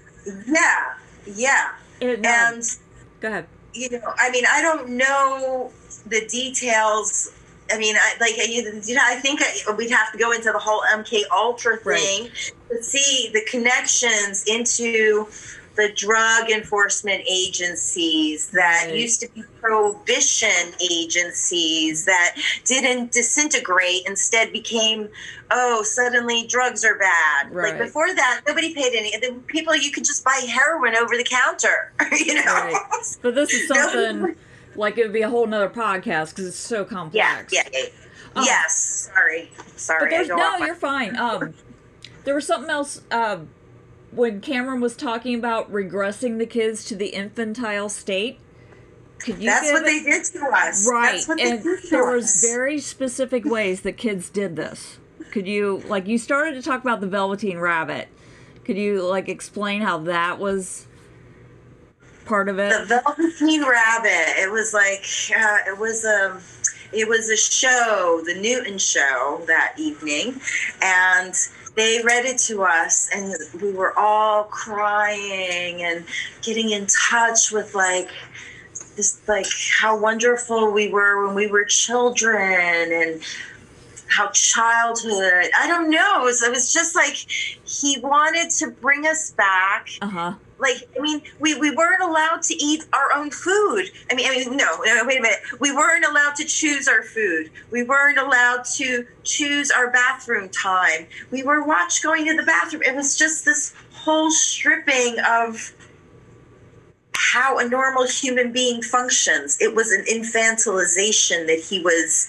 [0.47, 0.95] Yeah.
[1.27, 1.71] Yeah.
[2.01, 2.63] It, no, And
[3.21, 3.47] go ahead.
[3.75, 5.73] you know, I mean, I don't know
[6.07, 7.33] the details.
[7.71, 8.63] I mean, I like you
[8.95, 11.99] know, I think I, we'd have to go into the whole MK Ultra Right.
[12.01, 12.31] thing
[12.71, 15.29] to see the connections into
[15.77, 18.97] the drug enforcement agencies that Right.
[18.97, 25.09] used to be prohibition agencies that didn't disintegrate instead became
[25.51, 27.75] oh suddenly drugs are bad Right.
[27.75, 31.25] like before that nobody paid any the people you could just buy heroin over the
[31.25, 32.77] counter you know Right.
[33.23, 34.35] But this is something
[34.79, 37.53] like it would be a whole nother podcast because it's so complex.
[37.53, 37.87] Yeah, yeah, yeah.
[38.37, 38.45] Oh.
[38.45, 39.11] Yes.
[39.13, 39.51] Sorry.
[39.77, 40.11] Sorry.
[40.11, 41.17] There's no, you're fine.
[41.17, 41.55] Um,
[42.25, 43.03] there was something else.
[43.11, 43.39] Uh,
[44.11, 48.39] when Cameron was talking about regressing the kids to the infantile state.
[49.19, 50.89] Could you That's what it- they did to us.
[50.89, 52.41] Right, That's what they and there was us.
[52.43, 54.99] very specific ways that kids did this.
[55.31, 58.09] Could you like you started to talk about the Velveteen Rabbit?
[58.65, 60.87] Could you like explain how that was
[62.29, 62.89] part of it?
[62.89, 63.03] the?
[63.05, 64.37] Velveteen Rabbit.
[64.39, 65.05] It was like
[65.37, 66.41] uh, it was a
[66.93, 70.41] it was a show, the Newton show that evening,
[70.83, 71.35] and
[71.75, 76.05] they read it to us, and we were all crying and
[76.43, 78.09] getting in touch with like
[78.97, 79.47] this, like
[79.81, 83.23] how wonderful we were when we were children, and
[84.09, 85.51] how childhood.
[85.59, 86.23] I don't know.
[86.23, 87.17] It was, it was just like
[87.65, 90.35] he wanted to bring us back Uh huh.
[90.59, 93.91] Like I mean, we, we weren't allowed to eat our own food.
[94.11, 95.39] I mean, I mean, no, no, wait a minute.
[95.61, 97.51] We weren't allowed to choose our food.
[97.71, 101.07] We weren't allowed to choose our bathroom time.
[101.31, 102.83] We were watched going to the bathroom.
[102.83, 105.73] It was just this whole stripping of
[107.15, 109.59] how a normal human being functions.
[109.61, 112.29] It was an infantilization that he was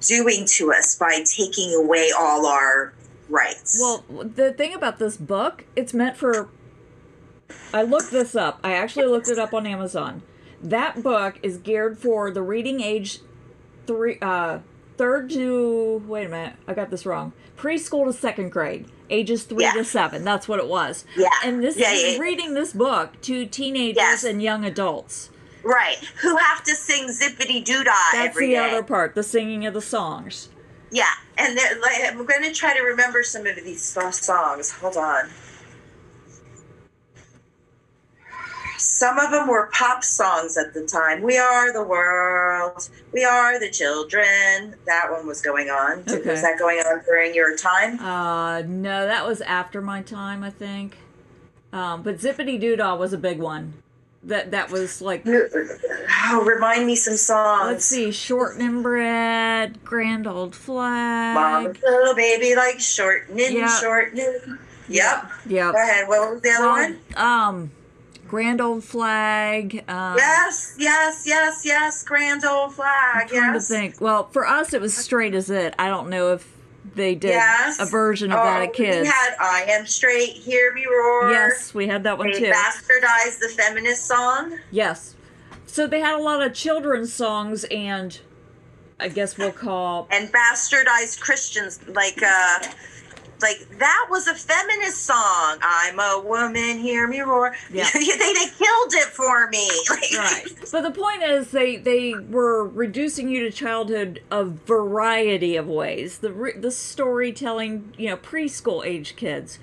[0.00, 2.92] doing to us by taking away all our
[3.28, 3.78] rights.
[3.80, 6.48] Well, the thing about this book, it's meant for.
[7.74, 8.60] I looked this up.
[8.62, 10.22] I actually looked it up on Amazon.
[10.62, 13.20] That book is geared for the reading age
[13.86, 14.58] three, uh,
[14.96, 16.02] third to.
[16.06, 17.32] Wait a minute, I got this wrong.
[17.56, 19.72] Preschool to second grade, ages three Yeah.
[19.72, 20.24] to seven.
[20.24, 21.04] That's what it was.
[21.16, 21.28] Yeah.
[21.44, 22.18] And this Yeah, is yeah, yeah.
[22.20, 24.24] reading this book to teenagers Yes.
[24.24, 25.30] and young adults.
[25.62, 25.96] right.
[26.22, 28.56] Who have to sing zippity doo dah That's the day.
[28.56, 30.48] other part, the singing of the songs.
[30.90, 31.04] Yeah,
[31.36, 34.70] and like, I'm going to try to remember some of these songs.
[34.72, 35.28] Hold on.
[38.80, 41.22] Some of them were pop songs at the time.
[41.22, 42.88] We are the world.
[43.12, 44.74] We are the children.
[44.86, 46.00] That one was going on.
[46.08, 46.30] Okay.
[46.30, 48.00] Was that going on during your time?
[48.00, 50.96] Uh, no, that was after my time, I think.
[51.72, 53.74] Um, but Zippity Doodah was a big one.
[54.24, 57.66] That that was like Oh, remind me some songs.
[57.72, 61.78] let's see, shortening bread, grand old flag.
[61.82, 63.80] Little baby like shortening, Yeah.
[63.80, 64.58] shortening.
[64.88, 65.30] Yep.
[65.46, 65.72] Yep.
[65.74, 66.08] Go ahead.
[66.08, 66.98] What was the other Well, one?
[67.16, 67.70] um,
[68.30, 69.82] grand old flag.
[69.88, 72.04] Um, Yes, yes, yes, yes.
[72.04, 73.26] Grand old flag.
[73.28, 73.66] trying Yes.
[73.66, 74.00] to think.
[74.00, 75.74] Well, for us, it was straight as it.
[75.80, 76.46] I don't know if
[76.94, 77.80] they did Yes.
[77.80, 79.00] a version of that Oh, at kids.
[79.00, 81.32] We had I Am Straight, Hear Me Roar.
[81.32, 82.52] yes, we had that one They too.
[82.52, 84.60] bastardized the feminist song.
[84.70, 85.16] Yes.
[85.66, 88.16] So they had a lot of children's songs and
[89.00, 92.60] I guess we'll call And bastardized Christians like uh
[93.42, 95.58] like that was a feminist song.
[95.62, 97.54] I'm a woman, hear me roar.
[97.72, 97.88] Yeah.
[97.94, 99.68] they, they killed it for me.
[99.90, 100.44] Like, right.
[100.72, 106.18] But the point is, they they were reducing you to childhood a variety of ways.
[106.18, 109.58] The the storytelling, you know, preschool age kids,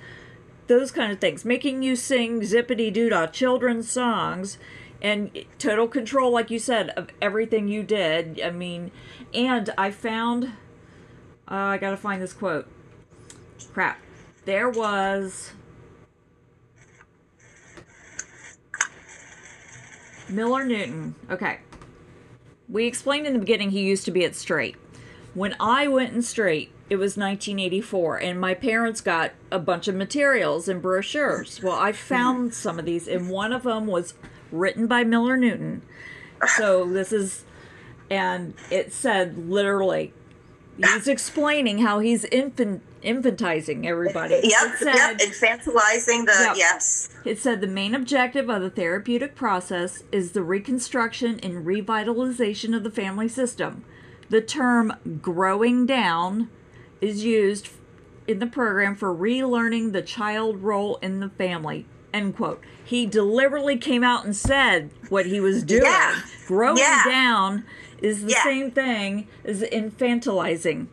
[0.67, 4.57] those kind of things, making you sing zippity doo dah children's songs,
[5.01, 8.41] and total control, like you said, of everything you did.
[8.41, 8.91] I mean,
[9.33, 10.45] and I found,
[11.49, 12.67] uh, I gotta find this quote.
[13.73, 13.99] Crap,
[14.45, 15.51] there was.
[20.29, 21.15] Miller Newton.
[21.29, 21.59] Okay.
[22.69, 24.75] We explained in the beginning he used to be at Straight.
[25.33, 29.95] When I went in Straight, it was 1984, and my parents got a bunch of
[29.95, 31.61] materials and brochures.
[31.61, 34.13] Well, I found some of these, and one of them was
[34.51, 35.81] written by Miller Newton.
[36.55, 37.43] So this is,
[38.09, 40.13] and it said literally,
[40.77, 44.39] he's explaining how he's infant infantizing everybody.
[44.43, 46.55] Yep, said, yep, infantilizing the Yep.
[46.57, 47.09] yes.
[47.25, 52.83] It said the main objective of the therapeutic process is the reconstruction and revitalization of
[52.83, 53.83] the family system.
[54.29, 56.49] The term growing down
[57.01, 57.69] is used
[58.27, 61.85] in the program for relearning the child role in the family.
[62.13, 62.61] End quote.
[62.83, 65.83] He deliberately came out and said what he was doing.
[65.83, 66.21] Yeah.
[66.47, 67.03] Growing Yeah.
[67.05, 67.63] down
[68.01, 68.43] is the Yeah.
[68.43, 70.87] same thing as infantilizing.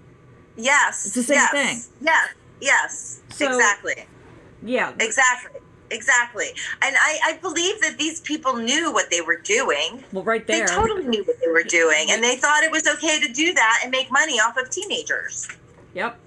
[0.56, 1.06] Yes.
[1.06, 1.92] It's the same yes, thing.
[2.00, 2.34] Yes.
[2.60, 3.20] Yes.
[3.30, 4.06] So- exactly.
[4.62, 4.92] Yeah.
[5.00, 5.60] Exactly.
[5.90, 6.46] Exactly.
[6.82, 10.02] And I, I believe that these people knew what they were doing.
[10.12, 10.66] Well, right there.
[10.66, 12.06] They totally knew what they were doing.
[12.10, 15.46] And they thought it was okay to do that and make money off of teenagers.
[15.94, 16.18] Yep.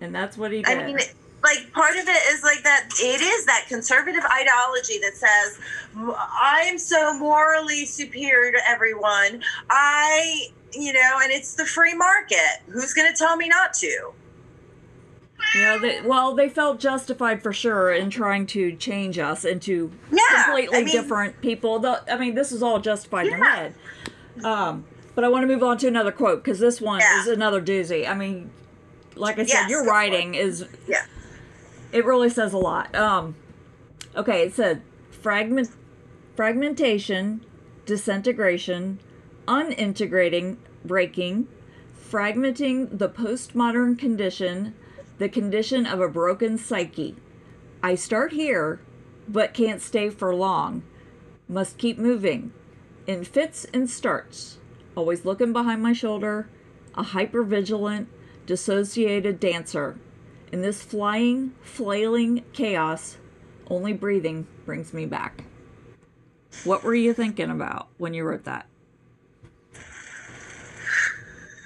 [0.00, 0.78] And that's what he did.
[0.78, 0.98] I mean,
[1.42, 2.88] like part of it is like that.
[2.98, 5.58] It is that conservative ideology that says
[5.96, 9.42] I'm so morally superior to everyone.
[9.70, 12.60] I, you know, and it's the free market.
[12.68, 14.12] Who's going to tell me not to?
[15.56, 20.20] Yeah, they, well, they felt justified for sure in trying to change us into Yeah,
[20.44, 21.78] completely I mean- different people.
[21.78, 23.56] The, I mean, this is all justified in your Yeah.
[23.56, 23.74] head.
[24.44, 27.20] Um, but I want to move on to another quote because this one Yeah.
[27.22, 28.08] is another doozy.
[28.08, 28.50] I mean,
[29.14, 31.04] like I said, Yes, your writing is Yeah.
[31.92, 32.94] it really says a lot.
[32.94, 33.34] Um,
[34.16, 35.70] okay, it said fragment,
[36.36, 37.40] fragmentation,
[37.86, 38.98] disintegration,
[39.48, 41.48] unintegrating, breaking,
[41.98, 44.74] fragmenting the postmodern condition,
[45.18, 47.16] the condition of a broken psyche.
[47.82, 48.80] I start here,
[49.26, 50.82] but can't stay for long.
[51.48, 52.52] Must keep moving.
[53.06, 54.58] In fits and starts.
[54.94, 56.48] Always looking behind my shoulder.
[56.94, 58.06] A hypervigilant,
[58.46, 59.98] dissociated dancer.
[60.52, 63.18] In this flying, flailing chaos,
[63.70, 65.44] only breathing brings me back.
[66.64, 68.66] What were you thinking about when you wrote that?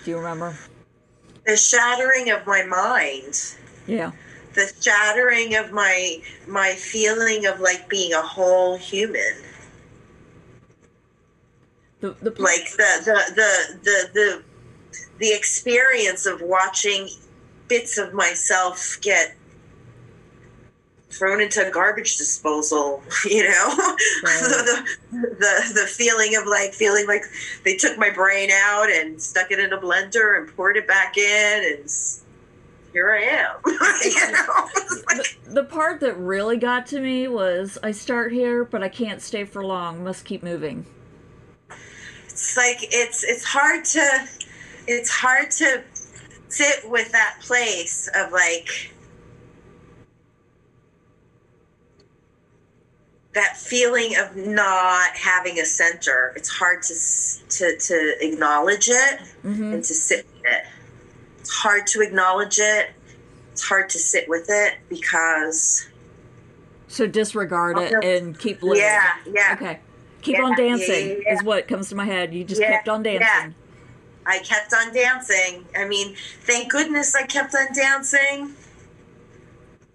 [0.05, 0.57] Do you remember?
[1.47, 3.41] The shattering of my mind.
[3.87, 4.13] Yeah.
[4.55, 9.35] The shattering of my my feeling of like being a whole human.
[12.01, 14.43] The the like the the the the the,
[15.19, 17.09] the experience of watching
[17.69, 19.37] bits of myself get
[21.13, 23.69] thrown into a garbage disposal you know
[24.25, 24.41] Right.
[24.43, 27.23] the, the the feeling of like feeling like
[27.65, 31.17] they took my brain out and stuck it in a blender and poured it back
[31.19, 31.91] in and
[32.93, 34.69] here i am you know
[35.17, 39.21] the, the part that really got to me was I start here, but I can't
[39.21, 40.03] stay for long.
[40.05, 40.87] Must keep moving.
[42.25, 44.27] it's like it's it's hard to
[44.87, 45.83] it's hard to
[46.49, 48.93] sit with that place of like
[53.35, 56.95] that feeling of not having a center it's hard to
[57.49, 60.65] to to acknowledge it hmm and to sit with it
[61.41, 62.91] it's hard to acknowledge it
[63.53, 65.89] it's hard to sit with it because
[66.89, 68.79] So disregard it and keep living.
[68.79, 69.79] yeah yeah Okay.
[70.23, 71.35] Keep Yeah, on dancing yeah, yeah.
[71.35, 72.33] is what comes to my head.
[72.33, 73.55] You just kept on dancing.
[74.25, 75.65] I kept on dancing.
[75.77, 78.55] I mean, thank goodness I kept on dancing.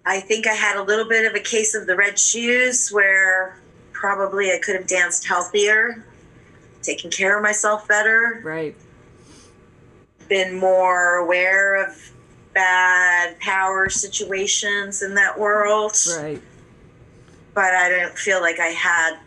[0.08, 3.60] I think I had a little bit of a case of the red shoes where
[3.92, 6.02] probably I could have danced healthier,
[6.82, 8.74] taken care of myself better, Right.
[10.28, 11.94] been more aware of
[12.54, 15.92] bad power situations in that world.
[16.16, 16.40] Right.
[17.52, 19.18] But I don't feel like I had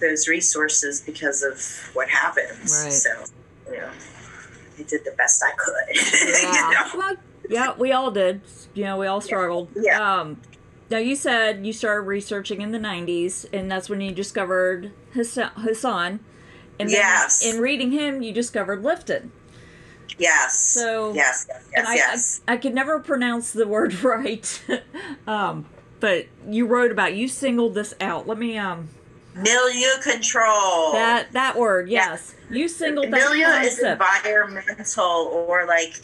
[0.00, 1.60] those resources because of
[1.94, 2.58] what happened.
[2.58, 2.92] Right.
[2.92, 3.10] So,
[3.70, 3.90] you know,
[4.78, 5.96] I did the best I could.
[6.42, 6.70] you Yeah.
[6.92, 6.98] know?
[6.98, 7.16] Well,
[7.48, 8.40] yeah, we all did.
[8.74, 9.68] You know, we all struggled.
[9.74, 9.98] Yeah.
[10.20, 10.40] Um,
[10.90, 16.20] now you said you started researching in the '90s, and that's when you discovered Hassan.
[16.80, 17.44] And then Yes.
[17.44, 19.30] in reading him, you discovered Lifton.
[20.18, 20.58] Yes.
[20.58, 22.40] So- yes, yes, yes, and I, yes.
[22.48, 24.62] I, I could never pronounce the word right.
[25.26, 25.66] um,
[26.00, 28.26] but you wrote about you singled this out.
[28.28, 28.88] Let me um
[29.34, 30.92] Milieu control.
[30.92, 31.88] that that word.
[31.88, 35.04] Yes, you singled that Milieu is environmental
[35.48, 35.94] or like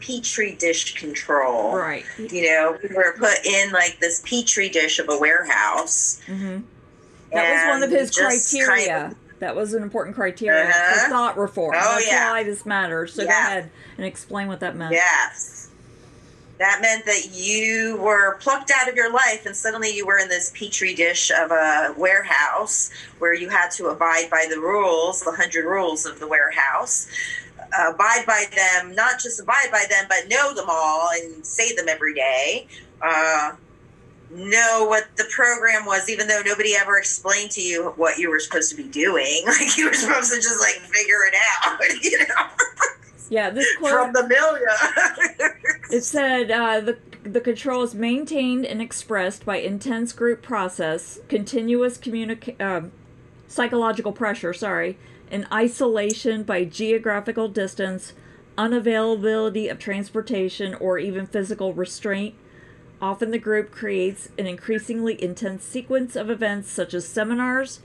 [0.00, 1.76] petri dish control.
[1.76, 2.04] Right.
[2.18, 6.20] You know, we were put in like this petri dish of a warehouse.
[6.26, 6.58] hmm
[7.32, 8.86] That was one of his criteria.
[8.94, 11.08] kind of- that was an important criteria for Uh-huh.
[11.10, 11.74] thought reform.
[11.78, 12.30] Oh, That's yeah.
[12.30, 13.12] why this matters.
[13.14, 14.92] So go ahead and explain what that meant.
[14.92, 15.68] Yes.
[16.58, 20.30] That meant that you were plucked out of your life and suddenly you were in
[20.30, 22.88] this petri dish of a warehouse
[23.18, 27.06] where you had to abide by the rules, the hundred rules of the warehouse.
[27.68, 31.88] Abide by them, not just abide by them, but know them all and say them
[31.88, 32.66] every day.
[33.02, 33.52] Uh,
[34.30, 38.40] know what the program was, even though nobody ever explained to you what you were
[38.40, 39.44] supposed to be doing.
[39.46, 42.48] Like you were supposed to just like figure it out, you know?
[43.30, 45.56] Yeah, this quote from the milieu.
[45.90, 51.98] it said uh, the the control is maintained and expressed by intense group process, continuous
[51.98, 52.92] communica- um,
[53.48, 54.96] psychological pressure, sorry,
[55.30, 58.12] and isolation by geographical distance,
[58.56, 62.34] unavailability of transportation, or even physical restraint.
[63.00, 67.80] Often the group creates an increasingly intense sequence of events such as seminars,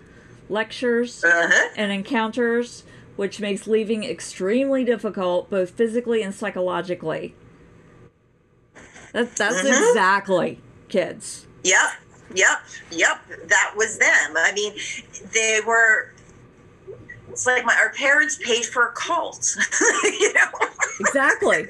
[0.50, 1.70] lectures, uh-huh.
[1.76, 2.84] and encounters,
[3.18, 7.36] which makes leaving extremely difficult both physically and psychologically.
[9.14, 9.90] That, that's Mhm.
[9.90, 11.46] exactly kids.
[11.64, 11.90] Yep,
[12.34, 12.62] yep,
[12.92, 13.22] yep.
[13.48, 14.34] That was them.
[14.38, 14.74] I mean,
[15.34, 16.11] they were.
[17.32, 19.56] It's like my our parents paid for a cult.
[20.04, 20.68] you know,
[21.00, 21.68] Exactly.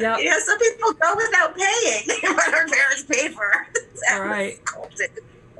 [0.00, 0.16] Yeah.
[0.18, 3.78] you know, some people go without paying, but our parents paid for it.
[4.08, 4.58] That was Right.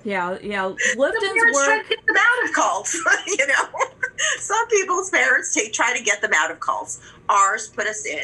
[0.05, 0.63] Yeah, yeah.
[0.65, 1.89] Some Lifton's parents try work.
[1.89, 2.95] to get them out of cults.
[3.27, 3.69] you know,
[4.41, 7.01] some people's parents take try to get them out of cults.
[7.29, 8.23] Ours put us in.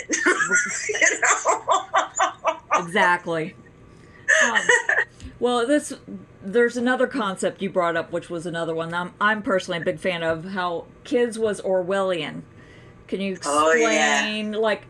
[0.88, 2.58] you know.
[2.84, 3.54] Exactly.
[4.44, 4.58] Um,
[5.38, 5.92] well, this
[6.42, 9.98] there's another concept you brought up, which was another one I'm, I'm personally a big
[9.98, 10.44] fan of.
[10.46, 12.42] How kids was Orwellian.
[13.06, 14.58] Can you Oh, explain, yeah.
[14.58, 14.82] like,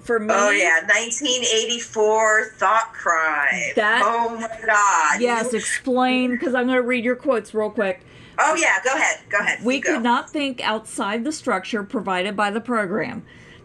[0.00, 0.32] for me?
[0.32, 3.72] Oh yeah, 1984 thought crime.
[3.76, 5.20] That- oh my god.
[5.20, 8.00] Yes, explain because I'm going to read your quotes real quick.
[8.38, 9.18] oh yeah, go ahead.
[9.28, 9.64] Go ahead.
[9.64, 9.94] We You go.
[9.94, 13.24] could not think outside the structure provided by the program.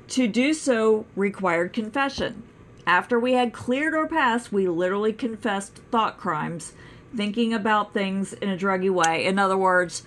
[0.09, 2.43] To do so required confession.
[2.85, 6.73] After we had cleared our past, we literally confessed thought crimes,
[7.15, 9.25] thinking about things in a druggy way.
[9.25, 10.03] In other words,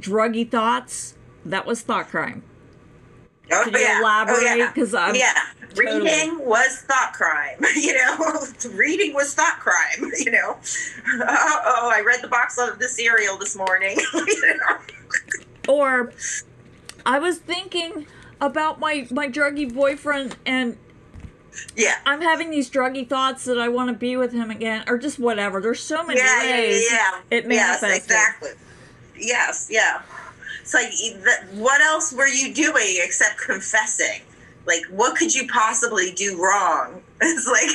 [0.00, 1.14] druggy thoughts,
[1.44, 2.42] that was thought crime.
[3.50, 3.94] Oh, Could you yeah.
[3.96, 4.36] Oh, elaborate?
[4.38, 4.98] Oh, yeah.
[4.98, 5.32] I'm- yeah.
[5.74, 7.58] totally- Reading was thought crime.
[7.76, 10.10] You know, reading was thought crime.
[10.18, 10.58] You know,
[11.08, 13.96] oh, I read the box of the cereal this morning.
[14.14, 14.78] you know?
[15.68, 16.12] Or
[17.06, 18.06] I was thinking
[18.40, 20.76] about my, my druggy boyfriend and
[21.76, 21.94] Yeah.
[22.06, 25.18] I'm having these druggy thoughts that I want to be with him again, or just
[25.18, 25.60] whatever.
[25.60, 27.20] There's so many Yeah, yeah, ways yeah.
[27.30, 28.04] it yes, manifested.
[28.04, 28.50] exactly.
[29.16, 30.02] Yes, yeah.
[30.60, 30.92] It's like,
[31.54, 34.22] what else were you doing except confessing?
[34.66, 37.02] Like, what could you possibly do wrong?
[37.24, 37.70] It's like,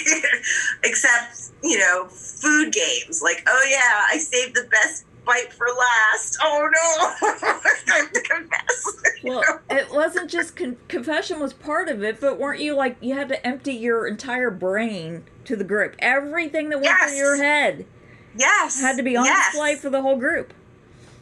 [0.83, 3.21] except, you know, food games.
[3.21, 6.37] Like, oh yeah, I saved the best bite for last.
[6.41, 7.27] Oh no,
[7.93, 9.03] I have confess.
[9.23, 13.13] Well, it wasn't just con- confession was part of it, but weren't you like you
[13.15, 15.95] had to empty your entire brain to the group?
[15.99, 17.09] Everything that went Yes.
[17.09, 17.85] through your head
[18.37, 18.79] yes.
[18.79, 19.51] had to be on yes.
[19.51, 20.53] display for the whole group.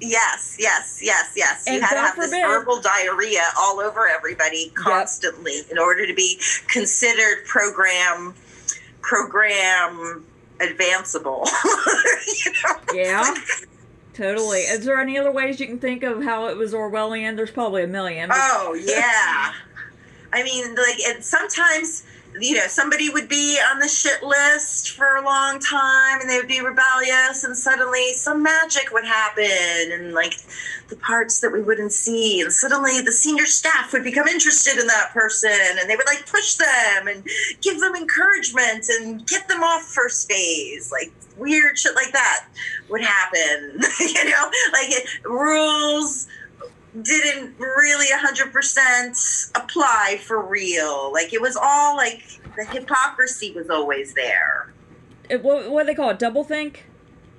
[0.02, 1.64] Yes, yes, yes, yes.
[1.66, 6.06] You And had to have this forbid- verbal diarrhea all over everybody constantly in order
[6.06, 8.34] to be considered program
[9.02, 10.26] program
[10.60, 11.46] advanceable.
[12.46, 12.76] you know?
[12.94, 13.34] Yeah,
[14.16, 14.62] totally.
[14.62, 17.36] Is there any other ways you can think of how it was Orwellian?
[17.36, 18.30] There's probably a million.
[18.34, 19.54] Oh yeah.
[20.34, 22.04] I mean, like, and sometimes
[22.40, 26.38] you know somebody would be on the shit list for a long time, and they
[26.38, 30.34] would be rebellious, and suddenly some magic would happen, and like
[30.90, 34.88] the parts that we wouldn't see, and suddenly the senior staff would become interested in
[34.88, 35.50] that person,
[35.80, 37.26] and they would like push them and
[37.62, 42.48] give them encouragement and get them off first phase, like weird shit like that
[42.90, 43.80] would happen.
[44.00, 46.28] you know, like it, rules
[47.02, 51.12] didn't really 100% apply for real.
[51.12, 52.24] Like it was all like
[52.56, 54.72] the hypocrisy was always there.
[55.30, 56.20] It- what, what do they call it?
[56.20, 56.86] Double think?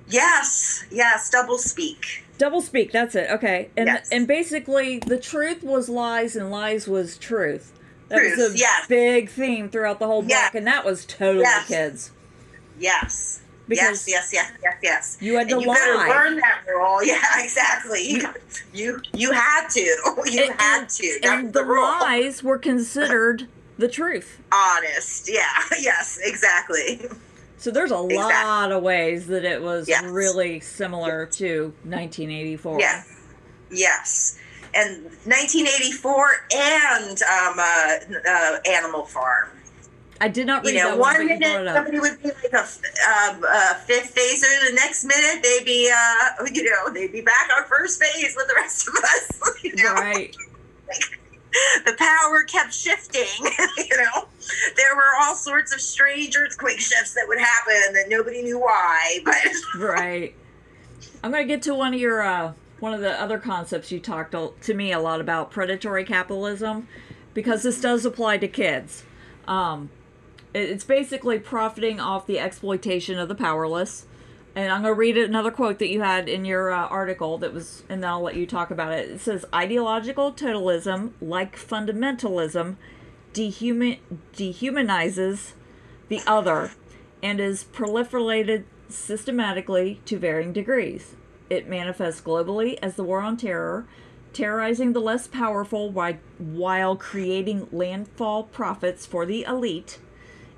[0.09, 2.23] Yes, yes, double speak.
[2.37, 2.91] Double speak.
[2.91, 3.29] That's it.
[3.31, 3.69] Okay.
[3.75, 4.09] And Yes.
[4.11, 7.73] and basically, the truth was lies, and lies was truth.
[8.09, 8.87] That was Truth, a yes.
[8.87, 10.55] big theme throughout the whole book, Yes.
[10.55, 12.11] and that was totally kids.
[12.79, 13.41] Yes.
[13.67, 15.17] Because yes, yes, yes, yes, yes.
[15.19, 16.07] you had to and you lie.
[16.09, 17.03] learn that rule.
[17.05, 18.01] Yeah, exactly.
[18.09, 18.23] You
[18.73, 19.81] you, you had to.
[20.25, 21.19] You And- had to.
[21.23, 21.83] That and the, the rule.
[21.83, 23.47] lies were considered
[23.77, 24.41] the truth.
[24.53, 25.29] Honest.
[25.31, 25.41] Yeah.
[25.79, 26.17] Yes.
[26.23, 27.07] Exactly.
[27.57, 28.15] So there's a Exactly.
[28.17, 30.03] lot of ways that it was Yes.
[30.05, 32.79] really similar to 1984.
[32.79, 33.13] Yes.
[33.71, 34.37] Yes.
[34.73, 37.97] And 1984 and um, uh,
[38.29, 39.49] uh, Animal Farm.
[40.19, 42.59] I did not read You know, that one, one minute somebody would be like a,
[42.59, 47.49] um, a fifth phaser, the next minute they'd be, uh, you know, they'd be back
[47.55, 49.41] on first phase with the rest of us.
[49.63, 49.93] You know?
[49.93, 50.35] Right.
[51.85, 53.23] The power kept shifting.
[53.77, 54.27] You know,
[54.75, 59.19] there were all sorts of strange earthquake shifts that would happen that nobody knew why.
[59.25, 60.35] But right.
[61.23, 63.99] I'm going to get to one of your uh, one of the other concepts you
[63.99, 66.87] talked to me a lot about predatory capitalism
[67.33, 69.03] because this does apply to kids.
[69.47, 69.89] Um,
[70.57, 74.05] it's basically profiting off the exploitation of the powerless
[74.57, 77.53] And I'm going to read another quote that you had in your uh, article that
[77.53, 79.07] was, and then I'll let you talk about it.
[79.07, 82.75] It says ideological totalism, like fundamentalism,
[83.33, 83.99] dehuman-
[84.35, 85.51] dehumanizes
[86.07, 86.71] the other
[87.21, 91.15] and is proliferated systematically to varying degrees.
[91.51, 93.85] It manifests globally as the war on terror,
[94.33, 99.99] terrorizing the less powerful while, while creating landfall profits for the elite.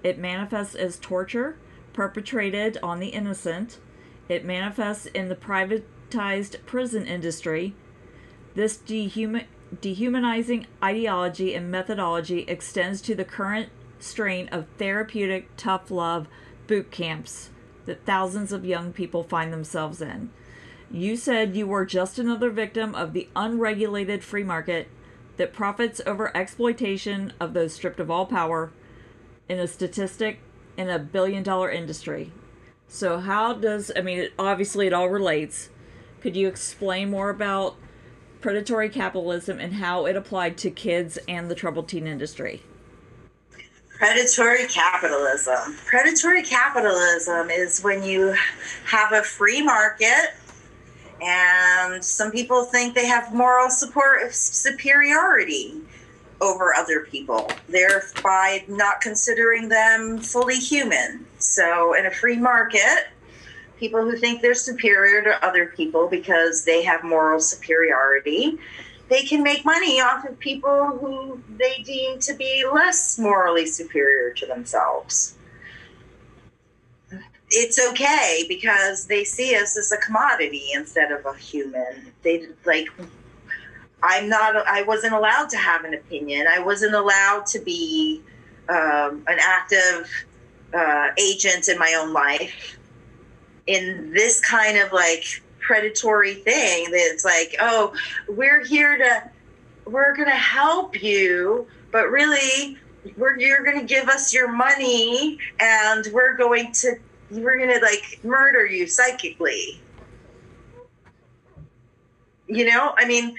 [0.04, 1.58] It manifests as torture
[1.94, 3.80] perpetrated on the innocent.
[4.28, 7.74] It manifests in the privatized prison industry.
[8.56, 9.48] This dehuman-
[9.82, 13.70] dehumanizing ideology and methodology extends to the current
[14.00, 16.28] strain of therapeutic tough love
[16.68, 17.50] boot camps
[17.86, 20.30] that thousands of young people find themselves in.
[20.92, 24.88] You said you were just another victim of the unregulated free market
[25.38, 28.72] that profits over exploitation of those stripped of all power
[29.50, 30.40] in a statistic
[30.78, 32.32] in a billion dollar industry.
[32.88, 35.70] So, how does, I mean, obviously it all relates.
[36.22, 37.76] Could you explain more about
[38.42, 42.64] predatory capitalism and how it applied to kids and the troubled teen industry?
[43.98, 45.76] Predatory capitalism.
[45.86, 48.34] Predatory capitalism is when you
[48.86, 50.34] have a free market
[51.22, 55.82] and some people think they have moral support superiority
[56.42, 61.26] over other people, thereby not considering them fully human.
[61.38, 63.10] So, in a free market,
[63.80, 68.58] people who think they're superior to other people because they have moral superiority,
[69.10, 74.34] they can make money off of people who they deem to be less morally superior
[74.34, 75.36] to themselves.
[77.52, 82.14] It's okay because they see us as a commodity instead of a human.
[82.22, 82.88] They like
[84.02, 86.48] I'm not, I wasn't allowed to have an opinion.
[86.50, 88.22] I wasn't allowed to be
[88.70, 90.10] um, an active
[90.74, 92.78] uh, agent in my own life.
[93.68, 95.24] In this kind of like
[95.60, 97.94] predatory thing that's like, oh,
[98.28, 99.30] we're here to,
[99.86, 102.78] we're going to help you, but really,
[103.18, 106.96] we're, you're going to give us your money and we're going to,
[107.32, 109.80] we're going to like murder you psychically.
[112.48, 113.36] You know, I mean,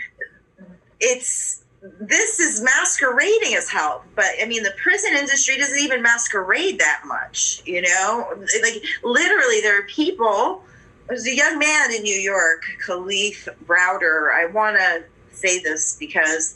[1.00, 6.78] it's this is masquerading as help but i mean the prison industry doesn't even masquerade
[6.78, 8.28] that much you know?
[8.62, 10.62] Like literally there are people
[11.08, 14.32] there's a young man in new york kalief browder.
[14.32, 16.54] I want to say this because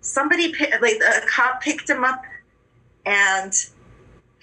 [0.00, 2.22] somebody like a cop picked him up
[3.06, 3.52] and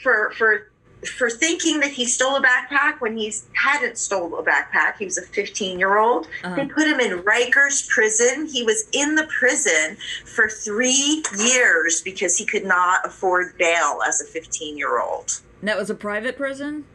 [0.01, 0.72] for for
[1.04, 4.98] for thinking that he stole a backpack when he hadn't stole a backpack.
[4.98, 6.28] He was a 15 year old.
[6.43, 6.56] Uh-huh.
[6.56, 8.48] They put him in Rikers prison.
[8.48, 14.22] He was in the prison for three years because he could not afford bail as
[14.22, 15.41] a 15 year old.
[15.64, 16.86] That was a private prison.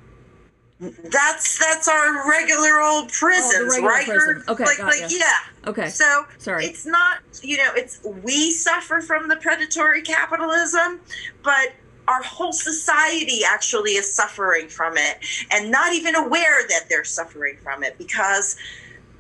[0.80, 4.04] That's that's our regular old prisons, oh, Rikers.
[4.06, 4.42] Prison.
[4.48, 5.26] Okay, like, like yeah.
[5.66, 5.90] Okay.
[5.90, 11.00] So sorry, it's not you know it's we suffer from the predatory capitalism,
[11.42, 11.74] but
[12.08, 15.18] our whole society actually is suffering from it
[15.50, 18.56] and not even aware that they're suffering from it because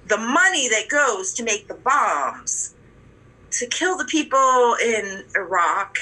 [0.06, 2.74] the money that goes to make the bombs
[3.52, 5.96] to kill the people in Iraq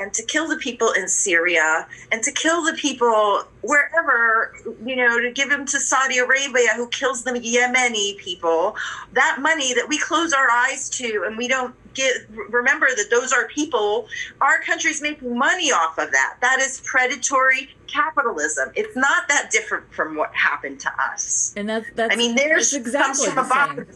[0.00, 4.54] and to kill the people in Syria and to kill the people wherever,
[4.84, 8.74] you know, to give them to Saudi Arabia who kills the Yemeni people,
[9.12, 12.16] that money that we close our eyes to and we don't get
[12.48, 14.08] remember that those are people
[14.40, 16.36] our country's making money off of that.
[16.40, 18.70] That is predatory capitalism.
[18.74, 21.52] It's not that different from what happened to us.
[21.56, 23.86] And that's that's i mean there's exactly the same.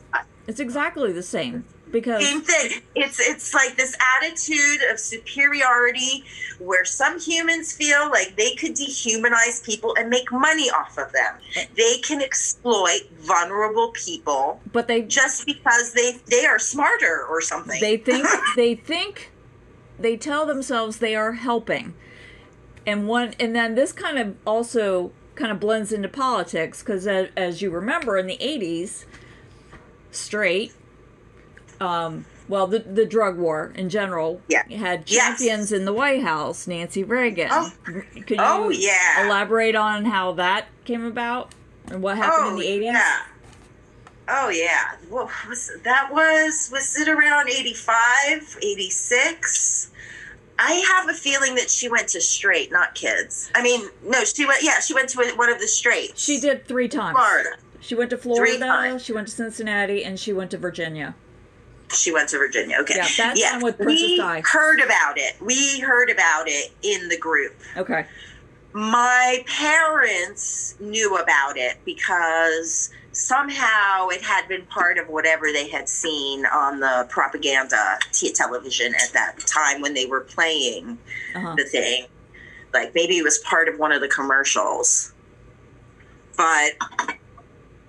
[0.47, 1.64] it's exactly the same
[1.95, 2.82] because same thing.
[2.97, 6.24] It's it's like this attitude of superiority
[6.59, 11.36] where some humans feel like they could dehumanize people and make money off of them.
[11.76, 17.80] They can exploit vulnerable people, but they just because they they are smarter or something.
[17.80, 18.26] They think
[18.57, 19.30] they think
[19.97, 21.95] they tell themselves they are helping.
[22.84, 27.28] And one and then this kind of also kind of blends into politics because as,
[27.36, 29.05] as you remember in the 80s
[30.11, 30.72] straight
[31.85, 34.68] um, well, the the drug war in general yeah.
[34.68, 35.72] had champions yes.
[35.72, 37.49] in the White House, Nancy Reagan.
[37.51, 39.26] Oh, Could you oh yeah.
[39.26, 41.53] elaborate on how that came about
[41.89, 42.93] and what happened oh, in the eighties?
[42.93, 43.22] Yeah.
[44.28, 44.97] Oh yeah.
[45.11, 49.91] Well, was, that was was it around 85, 86?
[50.59, 53.51] I have a feeling that she went to straight, not kids.
[53.55, 54.62] I mean, no, she went.
[54.62, 56.22] Yeah, she went to one of the straights.
[56.22, 57.16] She did three times.
[57.16, 57.57] Florida.
[57.80, 58.99] She went to Florida.
[58.99, 61.16] She went to Cincinnati, and she went to Virginia
[61.95, 62.76] she went to Virginia.
[62.80, 62.97] Okay.
[62.97, 63.59] Yeah, that's yeah.
[63.84, 64.42] we Di.
[64.45, 65.34] heard about it.
[65.40, 67.55] We heard about it in the group.
[67.76, 68.07] Okay.
[68.72, 75.88] my parents knew about it because somehow it had been part of whatever they had
[75.88, 80.99] seen on the propaganda t- television at that time when they were playing
[81.36, 81.55] Uh-huh.
[81.57, 82.07] the thing.
[82.72, 85.12] Like maybe it was part of one of the commercials.
[86.36, 86.72] But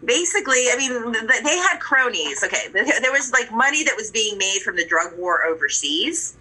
[0.06, 2.44] basically, I mean, th- they had cronies.
[2.44, 6.38] Okay, there was like money that was being made from the drug war overseas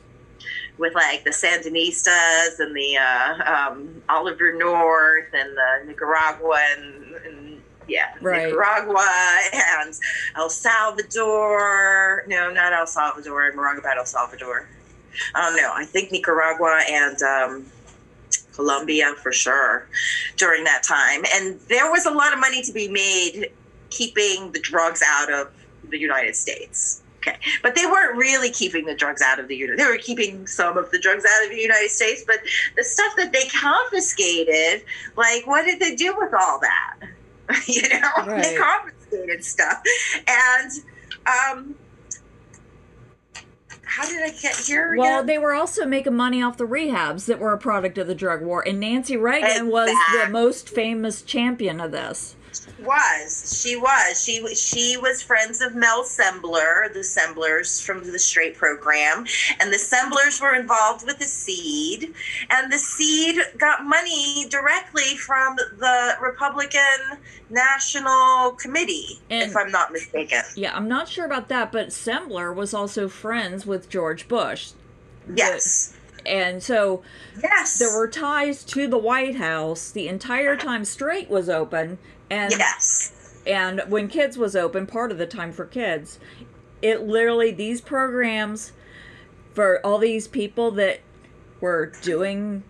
[0.79, 7.15] with like the Sandinistas and the uh, um, Oliver North and the Nicaraguan.
[7.25, 8.47] And, yeah, Right.
[8.49, 9.07] Nicaragua
[9.53, 9.95] and
[10.37, 12.25] El Salvador.
[12.27, 13.47] No, not El Salvador.
[13.47, 14.67] I'm wrong about El Salvador.
[15.35, 17.67] Oh no, I think Nicaragua and um,
[18.55, 19.87] Colombia for sure
[20.37, 21.23] during that time.
[21.35, 23.51] And there was a lot of money to be made
[23.91, 25.49] keeping the drugs out of
[25.89, 27.03] the United States.
[27.27, 29.79] Okay, but they weren't really keeping the drugs out of the United.
[29.79, 32.37] They were keeping some of the drugs out of the United States, but
[32.77, 34.85] the stuff that they confiscated,
[35.17, 36.97] like, what did they do with all that?
[37.67, 39.83] you know, they confiscated stuff,
[40.29, 40.71] and
[41.27, 41.75] um,
[43.87, 44.95] how did I get here?
[44.97, 45.27] Well, again?
[45.27, 48.43] they were also making money off the rehabs that were a product of the drug
[48.43, 52.37] war, and Nancy Reagan was the most famous champion of this.
[52.85, 53.61] Was.
[53.63, 54.23] She was.
[54.23, 59.25] She was she was friends of Mel Sembler, the Semblers from the Straight program,
[59.61, 62.15] and the Semblers were involved with the Seed,
[62.51, 67.19] and the Seed got money directly from the Republican
[67.51, 70.43] National Committee, And- if I'm not mistaken.
[70.55, 74.71] Yeah, I'm not sure about that, but Sembler was also friends with George Bush.
[75.35, 75.95] Yes,
[76.27, 77.03] And so
[77.43, 81.99] yes, there were ties to the White House the entire time Straight was open,
[82.31, 86.19] and yes, and when Kids was open, part of the time for kids,
[86.83, 88.73] it literally these programs
[89.53, 91.01] for all these people that
[91.61, 92.65] were doing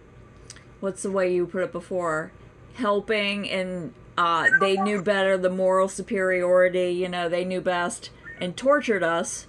[0.81, 2.31] what's the way you put it before?
[2.75, 8.57] Helping and uh, they knew better the moral superiority you know they knew best and
[8.57, 9.49] tortured us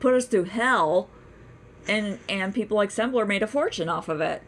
[0.00, 1.10] put us through hell
[1.88, 4.42] and and people like Sembler made a fortune off of it.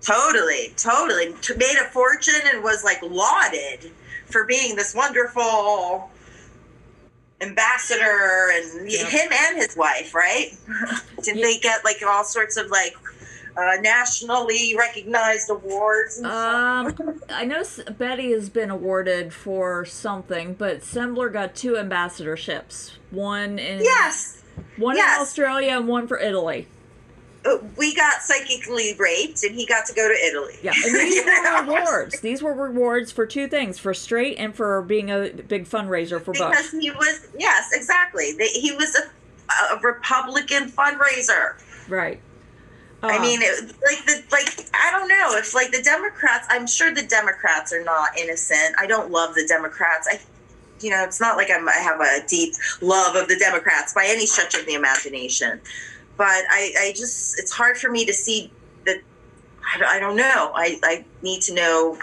[0.00, 1.34] Totally, totally.
[1.56, 3.90] Made a fortune and was like lauded
[4.30, 6.10] for being this wonderful
[7.40, 9.06] ambassador and Yeah.
[9.06, 10.56] him and his wife, right?
[11.22, 12.94] Didn't they get like all sorts of like
[13.56, 16.18] uh, nationally recognized awards?
[16.18, 16.26] And?
[16.26, 17.62] Um, I know
[17.96, 22.92] Betty has been awarded for something, but Sembler got two ambassadorships.
[23.10, 24.42] One in yes,
[24.76, 25.16] one yes.
[25.16, 26.66] in Australia and one for Italy.
[27.44, 30.54] Uh, we got psychically raped, and he got to go to Italy.
[30.62, 32.20] Yeah, and these were rewards.
[32.20, 36.32] These were rewards for two things: for straight and for being a big fundraiser for
[36.32, 36.80] because Bush.
[36.82, 38.32] he was yes, exactly.
[38.52, 41.54] He was a, a Republican fundraiser.
[41.88, 42.20] Right.
[43.02, 46.46] I Uh, mean, it, like the like I don't know if like the Democrats.
[46.50, 48.74] I'm sure the Democrats are not innocent.
[48.78, 50.08] I don't love the Democrats.
[50.10, 50.18] I,
[50.80, 54.06] you know, it's not like I'm, I have a deep love of the Democrats by
[54.08, 55.60] any stretch of the imagination.
[56.18, 58.52] But I, I just it's hard for me to see
[58.84, 59.00] that.
[59.74, 60.52] I, don't- I don't know.
[60.54, 61.98] I, I need to know.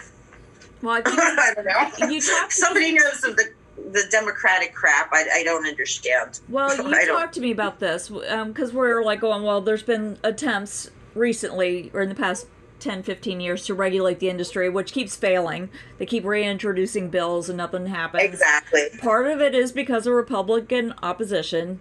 [0.82, 1.66] well, I think I don't
[2.00, 2.08] know.
[2.10, 3.52] You talked to Somebody knows of the
[3.92, 5.10] the Democratic crap.
[5.12, 6.40] I, I don't understand.
[6.50, 10.18] Well, you talked to me about this um, because we're like going, well, there's been
[10.24, 12.48] attempts recently or in the past
[12.80, 15.70] 10, 15 years to regulate the industry, which keeps failing.
[15.98, 18.24] They keep reintroducing bills and nothing happens.
[18.24, 18.88] Exactly.
[19.02, 21.80] Part of it is because of Republican opposition.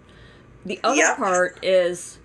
[0.65, 1.17] The other Yep.
[1.17, 2.17] part is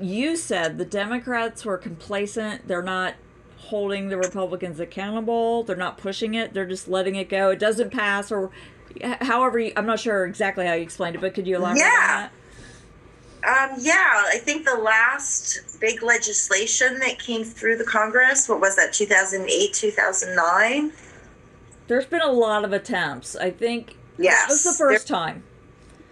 [0.00, 2.68] you said the Democrats were complacent.
[2.68, 3.14] They're not
[3.58, 5.62] holding the Republicans accountable.
[5.62, 6.54] They're not pushing it.
[6.54, 7.50] They're just letting it go.
[7.50, 8.50] It doesn't pass or
[9.20, 11.90] however you, I'm not sure exactly how you explained it, but could you elaborate Yeah.
[11.90, 13.70] on that?
[13.72, 18.74] Um, yeah, I think the last big legislation that came through the Congress, what was
[18.76, 20.92] that, 2008, 2009?
[21.86, 23.36] There's been a lot of attempts.
[23.36, 24.40] I think Yes.
[24.40, 25.44] that was the first time.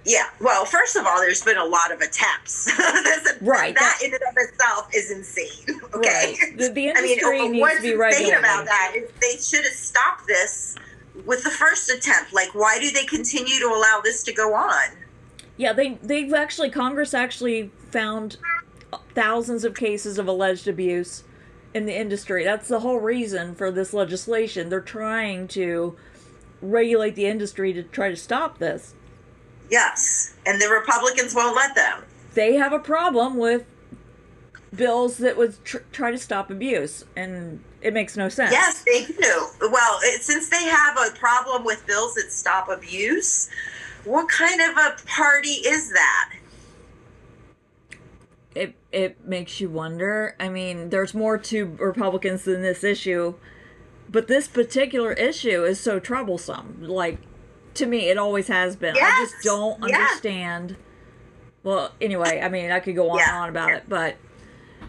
[0.07, 2.69] Yeah, well, first of all, there's been a lot of attempts.
[2.79, 5.81] A- Right, That, that- in and of itself is insane.
[5.95, 6.37] Okay.
[6.41, 6.59] Right.
[6.59, 8.39] The, the I mean, industry needs to be regulated.
[8.39, 10.75] about that is they should have stopped this
[11.25, 12.33] with the first attempt.
[12.35, 14.91] Like, why do they continue to allow this to go on?
[15.57, 18.37] Yeah, they they've actually Congress actually found
[19.15, 21.25] thousands of cases of alleged abuse
[21.73, 22.45] in the industry.
[22.45, 24.69] That's the whole reason for this legislation.
[24.69, 25.97] They're trying to
[26.61, 28.93] regulate the industry to try to stop this.
[29.71, 32.05] Yes, and the Republicans won't let them.
[32.35, 33.65] They have a problem with
[34.75, 38.53] bills that would tr- try to stop abuse, and it makes no sense.
[38.53, 39.47] Yes, they do.
[39.61, 43.49] Well, it, since they have a problem with bills that stop abuse,
[44.05, 46.33] what kind of a party is that?
[48.57, 50.35] it it makes you wonder.
[50.41, 53.35] I mean, there's more to Republicans than this issue,
[54.09, 56.79] but this particular issue is so troublesome.
[56.81, 57.19] Like
[57.77, 58.97] to me, it always has been.
[58.97, 59.97] I just don't yeah.
[59.97, 60.77] understand.
[61.63, 64.17] Well, anyway, I mean, I could go on and on about it, but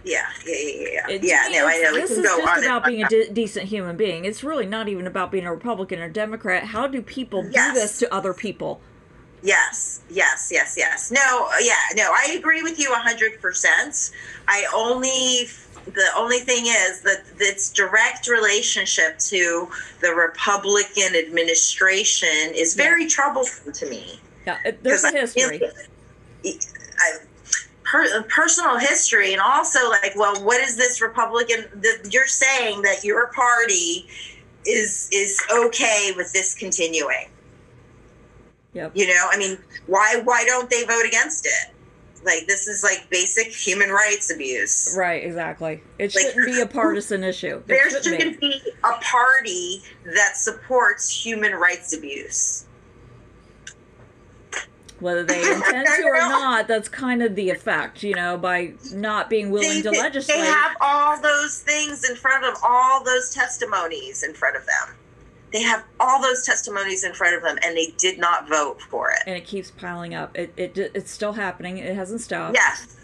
[0.03, 1.09] Yeah, yeah, yeah, yeah.
[1.15, 1.93] it, yeah, no, I know.
[1.93, 2.91] This is go just on and about on.
[2.91, 4.25] being a de- decent human being.
[4.25, 6.63] It's really not even about being a Republican or Democrat.
[6.65, 7.73] How do people Yes.
[7.73, 8.79] do this to other people?
[9.43, 11.11] Yes, yes, yes, yes.
[11.11, 14.11] No, yeah, no, I agree with you 100%.
[14.47, 15.47] I only,
[15.93, 19.69] the only thing is that its direct relationship to
[20.01, 24.19] the Republican administration is very troublesome to me.
[24.45, 25.61] Yeah, there's a Because I history.
[26.99, 27.17] I,
[27.83, 31.65] per, personal history, and also like, well, what is this Republican?
[31.73, 34.07] The, you're saying that your party
[34.65, 37.29] is is okay with this continuing.
[38.73, 38.91] Yep.
[38.93, 39.57] You know, I mean,
[39.87, 41.73] why why don't they vote against it?
[42.23, 44.95] Like this is like basic human rights abuse.
[44.97, 45.81] Right, exactly.
[45.99, 47.57] It Like- shouldn't be a partisan issue.
[47.57, 48.47] It There shouldn't be.
[48.49, 49.83] be a party
[50.15, 52.65] that supports human rights abuse.
[54.99, 59.29] Whether they intend to or not, that's kind of the effect, you know, by not
[59.29, 60.37] being willing to legislate.
[60.39, 64.95] they have all those things in front of all those testimonies in front of them.
[65.53, 69.11] They have all those testimonies in front of them, and they did not vote for
[69.11, 69.19] it.
[69.25, 70.37] and it keeps piling up.
[70.37, 71.77] It, it it's still happening.
[71.77, 72.55] It hasn't stopped.
[72.55, 72.95] Yes.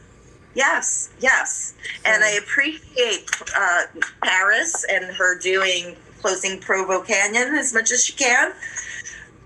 [0.56, 1.74] Yes, yes.
[2.06, 3.28] And I appreciate
[3.58, 3.82] uh,
[4.24, 8.52] Paris and her doing closing Provo Canyon as much as she can.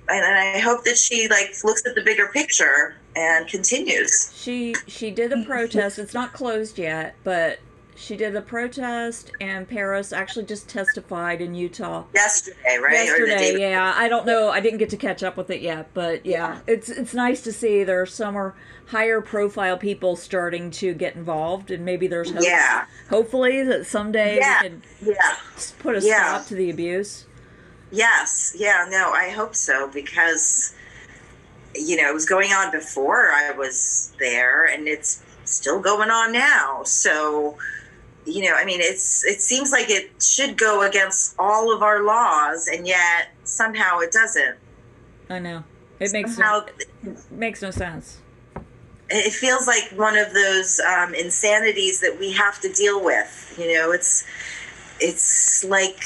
[0.09, 4.33] And I hope that she like looks at the bigger picture and continues.
[4.35, 5.97] She she did a protest.
[5.99, 7.59] It's not closed yet, but
[7.97, 12.93] she did a protest, and Paris actually just testified in Utah Yesterday, right?
[12.93, 13.53] Yesterday.
[13.53, 14.49] day Yeah, I don't know.
[14.49, 17.51] I didn't get to catch up with it yet, but yeah, it's it's nice to
[17.51, 18.55] see there are some more
[18.87, 22.85] higher profile people starting to get involved, and maybe there's hope, Yeah.
[23.09, 24.61] hopefully that someday Yeah.
[24.61, 25.35] we can Yeah.
[25.79, 26.35] put a Yeah.
[26.37, 27.25] stop to the abuse.
[27.91, 28.53] Yes.
[28.55, 28.85] Yeah.
[28.89, 30.73] No, I hope so because,
[31.73, 36.31] you know, it was going on before I was there and it's still going on
[36.33, 36.83] now.
[36.83, 37.57] So,
[38.27, 42.03] you know, I mean, it's, it seems like it should go against all of our
[42.03, 44.57] laws and yet somehow it doesn't.
[45.29, 45.63] I know
[45.99, 46.65] it makes Somehow
[47.03, 48.19] no, makes no sense.
[49.09, 53.55] it feels like one of those um, insanities that we have to deal with.
[53.57, 54.23] You know, it's
[54.99, 55.99] it's like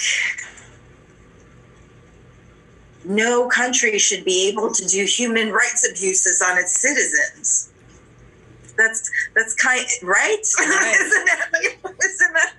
[3.04, 7.71] no country should be able to do human rights abuses on its citizens.
[8.82, 10.96] That's that's kind right, Right.
[11.00, 11.50] isn't that?
[12.04, 12.54] Isn't that?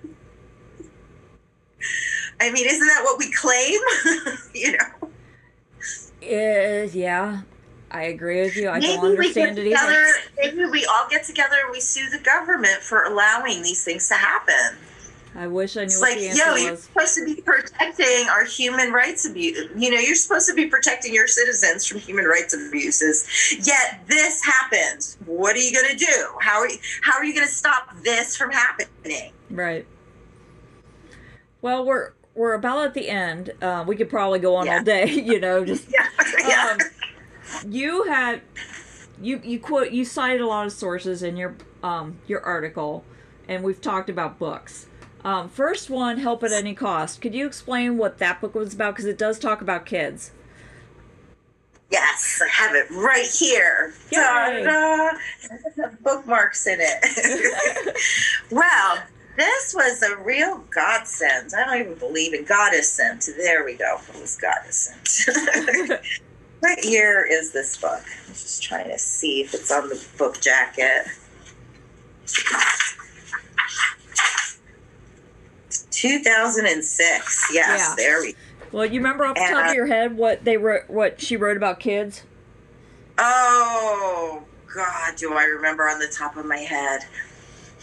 [2.41, 3.81] I mean, isn't that what we claim?
[4.55, 5.09] you know.
[6.23, 7.43] Uh, yeah,
[7.91, 8.71] I agree with you.
[8.71, 10.07] I don't Maybe we get understand it either.
[10.39, 14.15] Maybe we all get together and we sue the government for allowing these things to
[14.15, 14.79] happen.
[15.35, 16.83] I wish I knew It's what like, yo, you're was.
[16.85, 19.67] supposed to be protecting our human rights abuse.
[19.77, 23.27] You know, you're supposed to be protecting your citizens from human rights abuses.
[23.67, 25.17] Yet this happens.
[25.25, 26.27] What are you going to do?
[26.41, 29.33] How are you, how are you going to stop this from happening?
[29.51, 29.87] Right.
[31.63, 33.53] Well, we're we're about at the end.
[33.63, 34.79] Uh, we could probably go on Yeah.
[34.79, 35.07] all day.
[35.11, 36.09] You know, just Yeah,
[36.47, 36.77] yeah.
[37.63, 38.43] um, you had
[39.21, 43.05] you you quote you cited a lot of sources in your um your article,
[43.49, 44.87] and we've talked about books.
[45.25, 47.21] Um, first one, help at any cost.
[47.21, 48.95] Could you explain what that book was about?
[48.95, 50.33] Because it does talk about kids.
[51.91, 53.93] Yes, I have it right here.
[56.01, 57.97] Bookmarks in it.
[58.51, 58.99] well,
[59.37, 61.53] this was a real godsend.
[61.57, 63.29] I don't even believe in goddess sent.
[63.37, 63.99] There we go.
[64.15, 66.01] It was goddess sent.
[66.61, 68.03] what year is this book?
[68.27, 71.07] I'm just trying to see if it's on the book jacket.
[76.03, 77.51] 2006.
[77.53, 77.95] Yes, Yeah.
[77.97, 78.35] there we
[78.73, 81.37] Well, you remember off the top Uh, of your head what they wrote, what she
[81.37, 82.23] wrote about kids?
[83.19, 84.43] Oh
[84.75, 87.03] God, do I remember on the top of my head?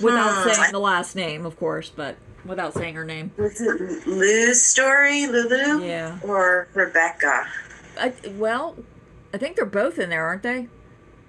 [0.01, 0.49] Without Hmm.
[0.49, 2.15] saying the last name, of course, but
[2.45, 3.31] without saying her name.
[3.37, 5.85] Was it Lou's story, Lulu?
[5.85, 6.17] Yeah.
[6.23, 7.47] Or Rebecca?
[7.99, 8.77] I, well,
[9.33, 10.67] I think they're both in there, aren't they?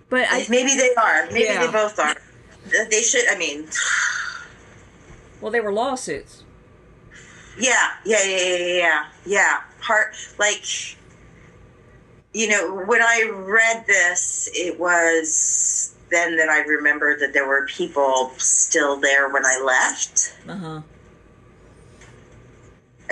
[0.08, 1.26] But I Maybe they are.
[1.26, 1.66] Maybe Yeah.
[1.66, 2.14] they both are.
[2.90, 3.28] They should.
[3.28, 3.68] I mean,
[5.40, 6.44] well, they were lawsuits.
[7.60, 9.60] Yeah, yeah, yeah, yeah, yeah, yeah.
[9.80, 10.64] Part like,
[12.32, 17.66] you know, when I read this, it was then that I remembered that there were
[17.66, 20.34] people still there when I left.
[20.48, 20.82] Uh huh.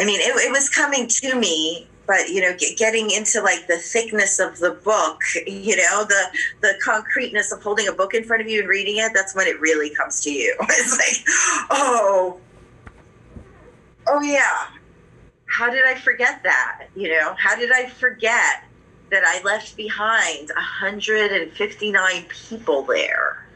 [0.00, 3.66] I mean, it, it was coming to me but you know, get, getting into like
[3.68, 6.24] the thickness of the book, you know, the
[6.62, 9.46] the concreteness of holding a book in front of you and reading it, that's when
[9.46, 10.56] it really comes to you.
[10.70, 12.40] It's like, oh,
[14.08, 14.68] oh yeah,
[15.46, 16.88] how did I forget that?
[16.94, 18.64] You know, how did I forget
[19.10, 23.46] that I left behind 159 people there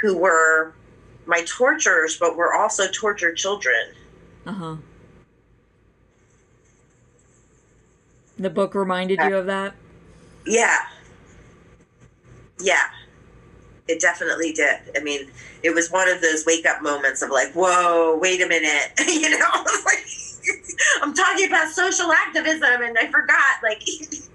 [0.00, 0.74] who were
[1.26, 3.94] my torturers, but were also tortured children.
[4.46, 4.76] Uh huh.
[8.38, 9.74] The book reminded you of that?
[10.46, 10.78] Yeah.
[12.60, 12.88] Yeah.
[13.86, 14.80] It definitely did.
[14.96, 15.30] I mean,
[15.62, 18.92] it was one of those wake up moments of like, whoa, wait a minute.
[19.06, 19.50] you know,
[19.84, 20.06] like
[21.02, 23.62] I'm talking about social activism and I forgot.
[23.62, 23.82] Like,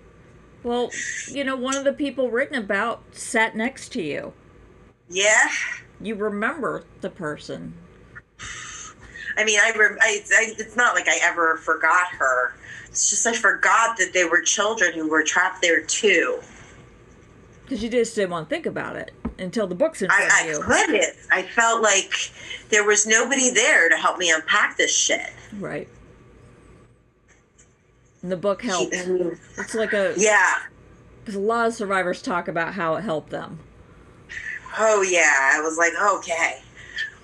[0.64, 0.92] well,
[1.30, 4.34] you know, one of the people written about sat next to you.
[5.10, 5.50] Yeah.
[6.00, 7.74] You remember the person.
[9.36, 12.56] I mean, I, rem- I, I it's not like I ever forgot her.
[12.88, 16.40] It's just I forgot that they were children who were trapped there too.
[17.64, 20.42] Because you just didn't want to think about it until the book's in front I,
[20.42, 20.62] of you.
[20.62, 21.16] I couldn't.
[21.32, 22.32] I felt like
[22.70, 25.32] there was nobody there to help me unpack this shit.
[25.58, 25.88] Right.
[28.22, 28.94] And the book helped.
[28.94, 30.56] It's like a yeah.
[31.22, 33.60] because a lot of survivors talk about how it helped them.
[34.78, 35.52] Oh yeah.
[35.54, 36.62] I was like, okay,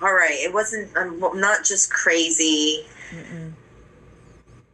[0.00, 0.38] all right.
[0.38, 0.96] It wasn't.
[0.96, 2.86] Um, I'm not just crazy.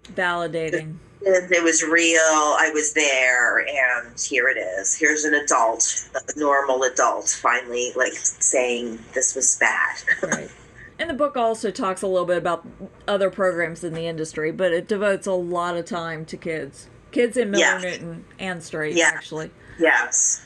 [0.05, 0.97] Validating.
[1.24, 2.18] It it was real.
[2.20, 4.94] I was there, and here it is.
[4.94, 9.96] Here's an adult, a normal adult, finally like saying this was bad.
[10.22, 10.50] Right.
[10.98, 12.64] And the book also talks a little bit about
[13.08, 16.88] other programs in the industry, but it devotes a lot of time to kids.
[17.10, 17.78] Kids in Miller Yeah.
[17.82, 19.10] Newton and Straight, Yeah.
[19.12, 19.50] actually.
[19.80, 20.42] yes.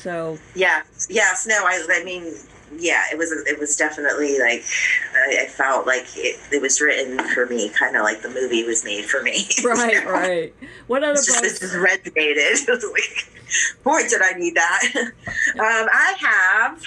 [0.00, 1.06] So, Yes.
[1.10, 1.46] Yes.
[1.46, 1.64] No.
[1.64, 1.84] I.
[1.90, 2.32] I mean.
[2.78, 3.02] Yeah.
[3.12, 3.30] It was.
[3.32, 4.64] It was definitely like.
[5.14, 8.64] I, I felt like it, it was written for me, kind of like the movie
[8.64, 9.46] was made for me.
[9.64, 10.10] right, You know?
[10.10, 10.54] right.
[10.86, 11.72] What other just this books?
[11.72, 12.68] just resonated.
[12.68, 14.82] It was like, boy, did I need that.
[14.96, 15.12] um,
[15.58, 16.82] I have.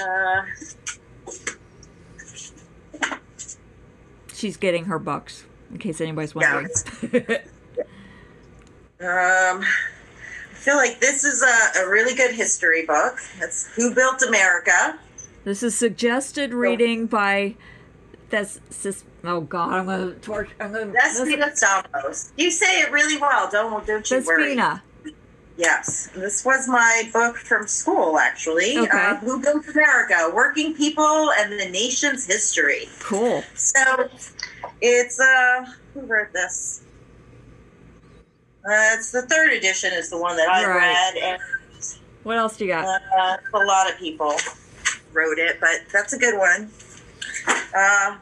[0.00, 0.42] Uh,
[4.34, 6.68] She's getting her books, in case anybody's wondering.
[9.00, 9.64] um, I
[10.58, 13.18] feel like this is a, a really good history book.
[13.40, 14.98] It's Who Built America.
[15.44, 17.54] this is suggested reading by.
[18.30, 18.60] That's.
[19.24, 20.50] Oh, God, I'm to torch.
[20.60, 20.86] I'm to.
[20.86, 22.30] Despina Stamos.
[22.36, 23.48] You say it really well.
[23.50, 24.56] Don't don't you worry.
[24.56, 24.82] Despina.
[25.56, 28.78] Yes, this was my book from school, actually.
[28.78, 28.88] Okay.
[28.96, 30.30] Uh, Who Built America?
[30.32, 32.88] Working People and the Nation's History.
[33.00, 33.42] Cool.
[33.54, 34.08] So
[34.80, 36.82] it's uh who wrote this?
[38.64, 40.76] Uh, it's the third edition is the one that I Right.
[41.14, 41.42] read, and
[42.24, 42.84] What else do you got?
[43.18, 44.34] uh, a lot of people
[45.12, 46.70] wrote it, but that's a good one.
[47.74, 48.16] Uh,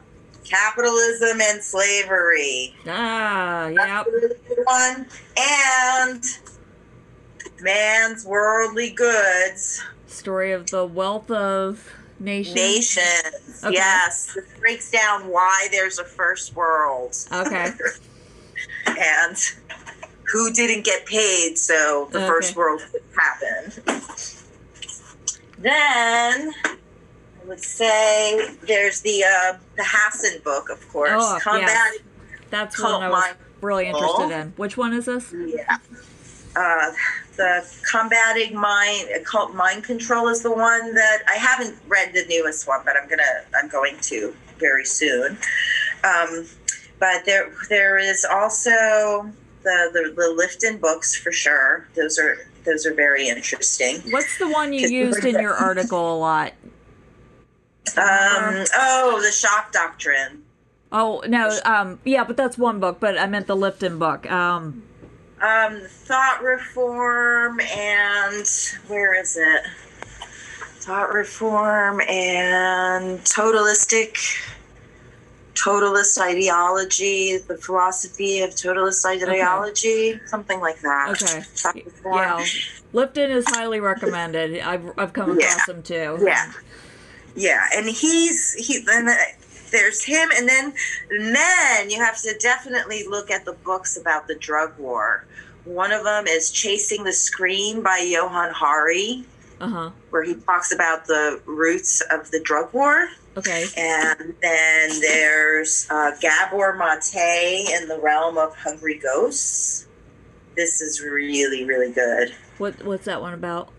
[0.45, 2.75] capitalism and slavery.
[2.87, 5.07] ah, That's really good one.
[5.37, 6.23] And
[7.59, 9.83] man's worldly goods.
[10.05, 12.55] Story of the wealth of nations.
[12.55, 13.63] Nations.
[13.63, 13.73] Okay.
[13.73, 14.33] Yes.
[14.33, 17.15] This breaks down why there's a first world.
[17.33, 17.71] Okay.
[18.87, 19.37] and
[20.31, 22.27] who didn't get paid so the Okay.
[22.27, 22.81] first world
[23.17, 23.81] happened.
[25.57, 31.11] Then I would say there's the uh, the Hassan book, of course.
[31.15, 31.93] Oh, Combat
[32.49, 34.53] That's one I was really interested in.
[34.57, 35.33] Which one is this?
[35.33, 35.77] Yeah.
[36.55, 36.91] Uh,
[37.37, 42.67] the combating mind occult mind control is the one that I haven't read the newest
[42.67, 43.23] one, but I'm gonna
[43.55, 45.37] I'm going to very soon.
[46.03, 46.45] Um,
[46.99, 49.31] but there there is also
[49.63, 51.87] the, the the Lifton books for sure.
[51.95, 54.01] Those are those are very interesting.
[54.11, 56.53] What's the one you used in your article a lot?
[57.95, 60.43] Um, oh, the shock doctrine.
[60.91, 62.99] Oh no, um, yeah, but that's one book.
[62.99, 64.29] But I meant the Lifton book.
[64.31, 64.83] Um,
[65.41, 68.47] Um, thought reform and
[68.87, 69.61] where is it?
[70.79, 74.17] Thought reform and totalistic
[75.63, 81.09] totalist ideology, the philosophy of totalist ideology, something like that.
[81.11, 81.43] Okay.
[82.05, 82.45] Yeah,
[82.93, 84.59] Lifton is highly recommended.
[84.61, 85.47] I've I've come Yeah.
[85.53, 86.19] across him too.
[86.23, 86.51] Yeah.
[87.35, 89.17] Yeah, and he's he and the-
[89.71, 90.73] there's him and then
[91.09, 95.25] and then you have to definitely look at the books about the drug war.
[95.65, 99.25] One of them is Chasing the Scream by Johann Hari,
[99.59, 99.89] Uh huh.
[100.11, 103.09] where he talks about the roots of the drug war.
[103.37, 103.65] Okay.
[103.77, 109.87] And then there's uh, Gabor Mate in the realm of Hungry Ghosts.
[110.55, 112.33] This is really, really good.
[112.57, 113.69] What what's that one about?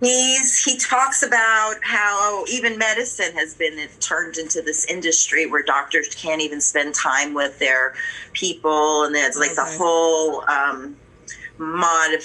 [0.00, 6.08] He's he talks about how even medicine has been turned into this industry where doctors
[6.16, 7.94] can't even spend time with their
[8.32, 9.62] people, and there's like Okay.
[9.64, 10.96] the whole um,
[11.58, 12.18] mod,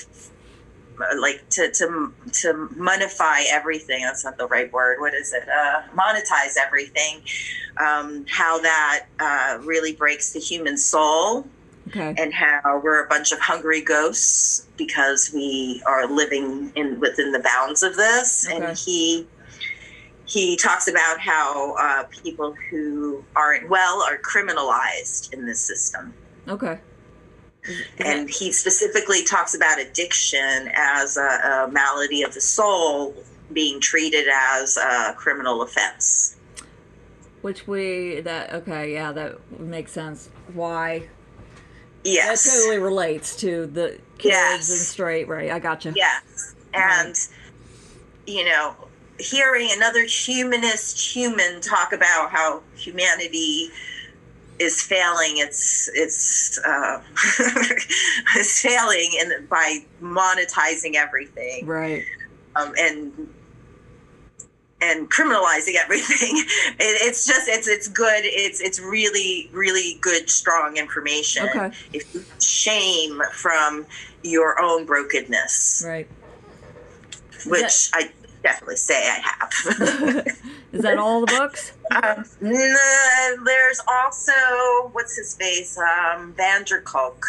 [1.19, 4.01] like to to to monify everything.
[4.01, 4.99] That's not the right word.
[4.99, 5.43] What is it?
[5.47, 7.21] Uh, monetize everything.
[7.77, 11.47] Um, how that uh, really breaks the human soul
[11.87, 12.13] Okay.
[12.19, 17.39] and how we're a bunch of hungry ghosts because we are living in within the
[17.39, 18.57] bounds of this Okay.
[18.63, 19.27] and he
[20.25, 26.13] he talks about how uh, people who aren't well are criminalized in this system
[26.47, 26.77] Okay.
[27.99, 31.21] And he specifically talks about addiction as a,
[31.67, 33.15] a malady of the soul
[33.53, 36.35] being treated as a criminal offense.
[37.41, 40.29] Which we that okay yeah that makes sense.
[40.53, 41.07] Why?
[42.03, 42.43] Yes.
[42.43, 44.69] That totally relates to the kids Yes.
[44.69, 45.93] and straight right I gotcha.
[45.95, 46.55] Yes.
[46.73, 47.15] And,
[48.27, 48.75] you know,
[49.19, 53.69] hearing another humanist human talk about how humanity
[54.59, 57.01] is failing it's it's uh,
[58.35, 61.65] it's failing in by monetizing everything.
[61.65, 62.03] Right.
[62.55, 63.29] Um, and
[64.81, 66.43] and criminalizing everything.
[66.81, 71.47] It, it's just it's it's good it's it's really really good strong information.
[71.49, 71.71] Okay.
[71.93, 73.85] if you shame from
[74.23, 75.83] your own brokenness.
[75.85, 76.07] Right.
[77.45, 78.11] Which I
[78.43, 80.27] definitely say I have.
[80.73, 82.77] is that all the books um, no,
[83.45, 84.31] there's also
[84.91, 87.21] what's his face, um, Vanderkolk.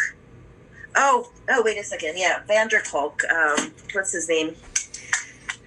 [0.95, 2.13] Oh, oh, wait a second.
[2.17, 3.21] Yeah, Vanderkolk.
[3.31, 4.55] Um, what's his name?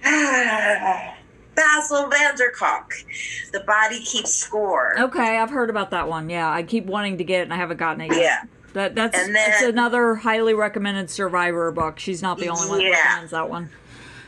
[1.55, 3.51] Bessel Vanderkolk.
[3.51, 4.99] The body keeps score.
[4.99, 7.57] okay I've heard about that one yeah I keep wanting to get it and I
[7.57, 8.43] haven't gotten it yet Yeah.
[8.73, 12.85] that that's And that's another highly recommended survivor book she's not the only one that
[12.85, 12.91] Yeah.
[13.07, 13.69] recommends that one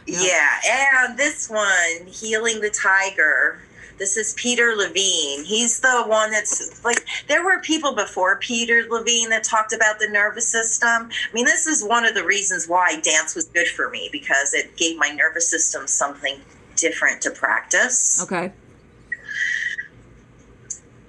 [0.07, 0.47] Yeah,
[1.05, 3.59] and this one, Healing the Tiger.
[3.97, 5.43] This is Peter Levine.
[5.43, 10.07] He's the one that's like, there were people before Peter Levine that talked about the
[10.07, 11.09] nervous system.
[11.09, 14.53] I mean, this is one of the reasons why dance was good for me because
[14.53, 16.39] it gave my nervous system something
[16.75, 18.21] different to practice.
[18.23, 18.53] okay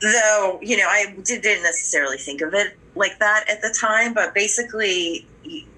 [0.00, 4.14] Though, you know, I did- didn't necessarily think of it like that at the time,
[4.14, 5.26] but basically,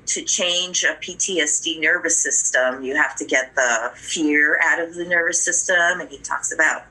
[0.07, 5.05] to change a PTSD nervous system, you have to get the fear out of the
[5.05, 6.01] nervous system.
[6.01, 6.85] And he talks about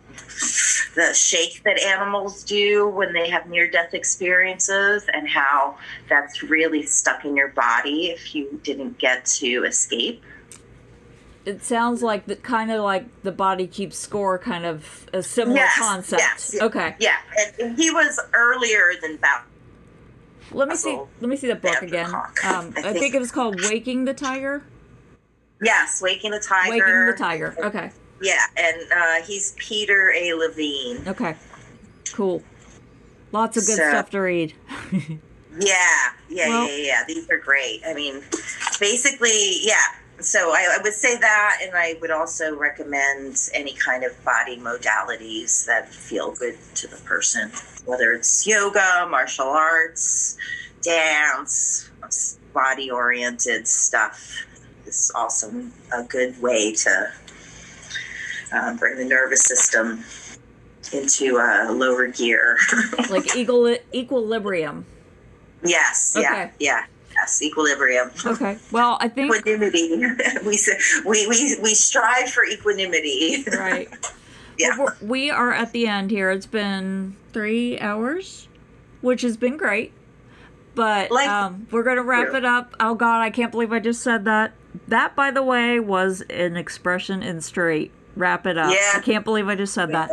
[0.95, 6.83] the shake that animals do when they have near death experiences and how that's really
[6.83, 10.23] stuck in your body if you didn't get to escape.
[11.45, 15.57] it sounds like the kind of like the body keeps score kind of a similar
[15.57, 17.15] Yes, concept yes, okay Yeah,
[17.59, 19.41] and, he was earlier than Bal.
[20.51, 22.23] Let me see let me see the book again um,
[22.77, 23.13] I think.
[23.15, 24.63] it was called waking the tiger
[25.61, 26.69] Yes, Waking the Tiger.
[26.71, 27.91] waking the tiger okay
[28.21, 30.33] Yeah, and uh, he's Peter A.
[30.33, 31.07] Levine.
[31.07, 31.35] okay
[32.13, 32.41] cool
[33.31, 34.53] lots of good So- stuff to read
[35.59, 35.75] Yeah,
[36.29, 37.03] yeah, Well- yeah, yeah.
[37.07, 37.81] These are great.
[37.85, 38.21] I mean,
[38.79, 39.75] basically, yeah.
[40.21, 44.57] So I, I would say that, and I would also recommend any kind of body
[44.57, 47.51] modalities that feel good to the person,
[47.85, 50.37] whether it's yoga, martial arts,
[50.81, 51.89] dance,
[52.53, 54.45] body oriented stuff.
[54.85, 55.51] It's also
[55.93, 57.11] a good way to
[58.51, 60.03] uh, bring the nervous system
[60.91, 62.57] into a lower gear.
[63.09, 64.85] like equal equilibrium
[65.63, 66.15] Yes.
[66.17, 66.51] Yeah.
[66.59, 66.85] Yeah.
[67.19, 67.41] Yes.
[67.41, 68.11] Equilibrium.
[68.25, 69.89] okay well i think Equanimity.
[70.45, 70.57] we,
[71.05, 73.43] we we we strive for equanimity.
[73.57, 73.89] right
[74.57, 74.77] Yeah.
[74.77, 78.47] Well, we're- at the end here it's been three hours
[79.01, 79.93] which has been great
[80.75, 82.37] but Like- um, we're gonna wrap Yeah.
[82.39, 84.53] it up oh god i can't believe i just said that
[84.87, 88.93] that by the way was an expression in straight wrap it up Yeah.
[88.95, 90.09] i can't believe i just said that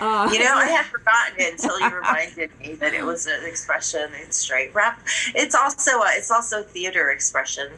[0.00, 3.26] Uh, uh, you know, I had forgotten it until you reminded me that it was
[3.26, 5.00] an expression in straight rap.
[5.34, 7.70] It's also a, it's also theater expression.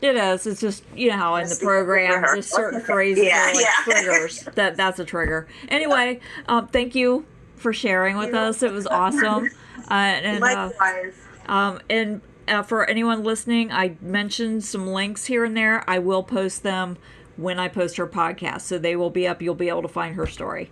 [0.00, 0.46] It is.
[0.46, 3.84] It's just you know how in the Yes, programs, there's certain phrases Yeah, like yeah.
[3.84, 4.42] triggers.
[4.54, 5.46] That that's a trigger.
[5.68, 7.26] Anyway, um, thank you
[7.56, 8.62] for sharing with us.
[8.62, 9.48] It was awesome.
[9.90, 11.14] Uh, and uh, Likewise.
[11.46, 15.84] um, and uh, for anyone listening, I mentioned some links here and there.
[15.88, 16.96] I will post them
[17.36, 19.42] when I post her podcast, so they will be up.
[19.42, 20.70] You'll be able to find her story.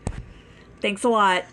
[0.81, 1.45] Thanks a lot.